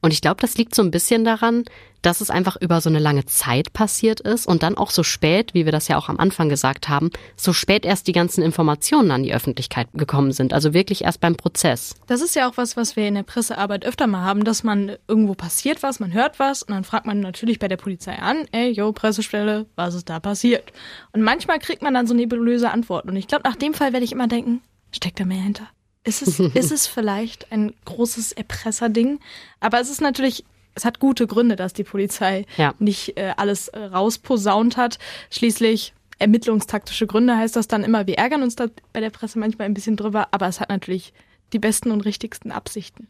[0.00, 1.64] Und ich glaube, das liegt so ein bisschen daran,
[2.02, 5.54] dass es einfach über so eine lange Zeit passiert ist und dann auch so spät,
[5.54, 9.10] wie wir das ja auch am Anfang gesagt haben, so spät erst die ganzen Informationen
[9.10, 10.52] an die Öffentlichkeit gekommen sind.
[10.52, 11.94] Also wirklich erst beim Prozess.
[12.06, 14.96] Das ist ja auch was, was wir in der Pressearbeit öfter mal haben, dass man
[15.08, 18.46] irgendwo passiert was, man hört was und dann fragt man natürlich bei der Polizei an,
[18.52, 20.72] ey, yo, Pressestelle, was ist da passiert?
[21.12, 23.10] Und manchmal kriegt man dann so nebulöse Antworten.
[23.10, 24.60] Und ich glaube, nach dem Fall werde ich immer denken,
[24.92, 25.68] steckt da mehr hinter?
[26.04, 29.20] Ist es, ist es vielleicht ein großes Erpresserding?
[29.60, 30.44] Aber es ist natürlich,
[30.80, 32.74] es hat gute Gründe, dass die Polizei ja.
[32.78, 34.98] nicht äh, alles äh, rausposaunt hat.
[35.30, 38.06] Schließlich ermittlungstaktische Gründe heißt das dann immer.
[38.06, 41.12] Wir ärgern uns da bei der Presse manchmal ein bisschen drüber, aber es hat natürlich
[41.52, 43.08] die besten und richtigsten Absichten.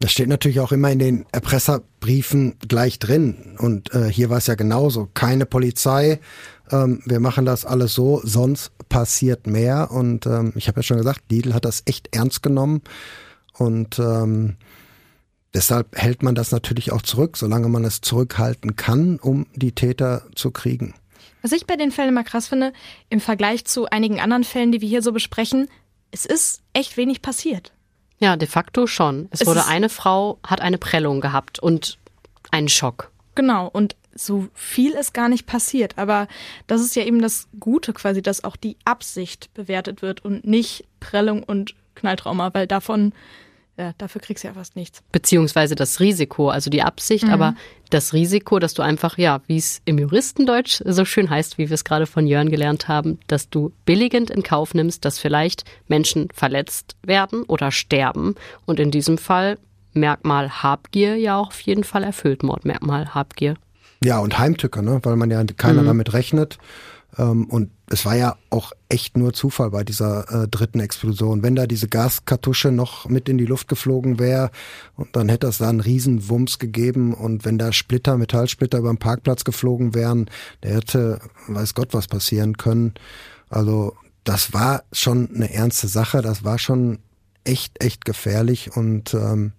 [0.00, 3.56] Das steht natürlich auch immer in den Erpresserbriefen gleich drin.
[3.58, 5.08] Und äh, hier war es ja genauso.
[5.14, 6.18] Keine Polizei.
[6.72, 9.92] Ähm, wir machen das alles so, sonst passiert mehr.
[9.92, 12.82] Und ähm, ich habe ja schon gesagt, Lidl hat das echt ernst genommen.
[13.52, 14.56] Und ähm,
[15.54, 20.26] deshalb hält man das natürlich auch zurück, solange man es zurückhalten kann, um die Täter
[20.34, 20.94] zu kriegen.
[21.42, 22.72] Was ich bei den Fällen immer krass finde,
[23.10, 25.68] im Vergleich zu einigen anderen Fällen, die wir hier so besprechen,
[26.12, 27.72] es ist echt wenig passiert.
[28.18, 29.28] Ja, de facto schon.
[29.30, 31.98] Es, Es wurde eine Frau, hat eine Prellung gehabt und
[32.52, 33.10] einen Schock.
[33.34, 35.98] Genau, und so viel ist gar nicht passiert.
[35.98, 36.28] Aber
[36.66, 40.84] das ist ja eben das Gute quasi, dass auch die Absicht bewertet wird und nicht
[41.00, 43.12] Prellung und Knalltrauma, weil davon,
[43.78, 45.02] ja, dafür kriegst du ja fast nichts.
[45.12, 47.54] Beziehungsweise das Risiko, also die Absicht, aber
[47.88, 51.74] das Risiko, dass du einfach, ja, wie es im Juristendeutsch so schön heißt, wie wir
[51.74, 56.28] es gerade von Jörn gelernt haben, dass du billigend in Kauf nimmst, dass vielleicht Menschen
[56.34, 58.34] verletzt werden oder sterben.
[58.66, 59.58] Und in diesem Fall
[59.94, 63.56] Merkmal Habgier ja auch auf jeden Fall erfüllt, Mordmerkmal Habgier.
[64.04, 65.00] Ja, und Heimtücke, ne?
[65.02, 66.58] weil man ja keiner damit rechnet.
[67.18, 71.42] Ähm, und es war ja auch echt nur Zufall bei dieser äh, dritten Explosion.
[71.42, 74.50] Wenn da diese Gaskartusche noch mit in die Luft geflogen wäre,
[75.12, 77.12] dann hätte es da einen riesen Wumms gegeben.
[77.14, 80.30] Und wenn da Splitter, Metallsplitter über den Parkplatz geflogen wären,
[80.62, 82.94] der hätte, weiß Gott, was passieren können.
[83.50, 83.94] Also
[84.24, 86.22] das war schon eine ernste Sache.
[86.22, 87.00] Das war schon
[87.44, 88.74] echt, echt gefährlich.
[88.76, 89.52] Und ähm,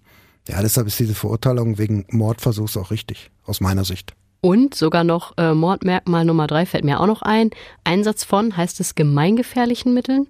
[0.48, 4.14] ja, deshalb ist diese Verurteilung wegen Mordversuchs auch richtig, aus meiner Sicht.
[4.44, 7.48] Und sogar noch äh, Mordmerkmal Nummer drei fällt mir auch noch ein.
[7.82, 10.26] Einsatz von heißt es gemeingefährlichen Mitteln.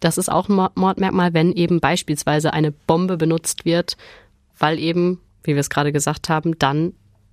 [0.00, 3.96] Das ist auch ein Mord- Mordmerkmal, wenn eben beispielsweise eine Bombe benutzt wird,
[4.58, 6.92] weil eben, wie wir es gerade gesagt haben, dann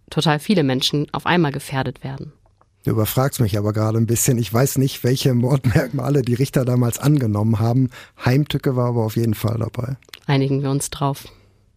[0.10, 2.32] total viele Menschen auf einmal gefährdet werden.
[2.86, 4.38] Du überfragst mich aber gerade ein bisschen.
[4.38, 7.90] Ich weiß nicht, welche Mordmerkmale die Richter damals angenommen haben.
[8.24, 9.98] Heimtücke war aber auf jeden Fall dabei.
[10.28, 11.26] Einigen wir uns drauf.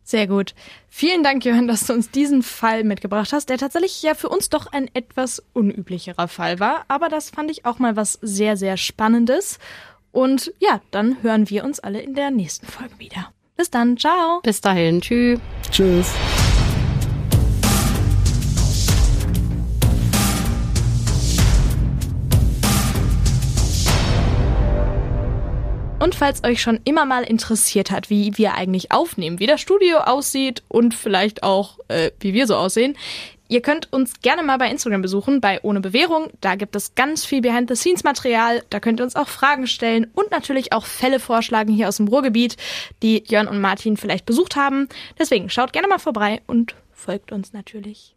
[0.05, 0.55] Sehr gut.
[0.89, 4.51] Vielen Dank, Johann, dass du uns diesen Fall mitgebracht hast, der tatsächlich ja für uns
[4.51, 6.85] doch ein etwas unüblicherer Fall war.
[6.89, 9.59] Aber das fand ich auch mal was sehr, sehr Spannendes.
[10.13, 13.33] Und ja, dann hören wir uns alle in der nächsten Folge wieder.
[13.57, 14.41] Bis dann, ciao.
[14.43, 15.41] Bis dahin, tschüss.
[15.71, 16.13] Tschüss.
[26.05, 30.01] Und falls euch schon immer mal interessiert hat, wie wir eigentlich aufnehmen, wie das Studio
[30.01, 32.95] aussieht und vielleicht auch, äh, wie wir so aussehen,
[33.49, 36.29] ihr könnt uns gerne mal bei Instagram besuchen, bei Ohne Bewährung.
[36.43, 38.65] Da gibt es ganz viel Behind-the-Scenes-Material.
[38.69, 42.09] Da könnt ihr uns auch Fragen stellen und natürlich auch Fälle vorschlagen hier aus dem
[42.09, 42.59] Ruhrgebiet,
[43.03, 44.91] die Jörn und Martin vielleicht besucht haben.
[45.19, 48.13] Deswegen schaut gerne mal vorbei und folgt uns natürlich.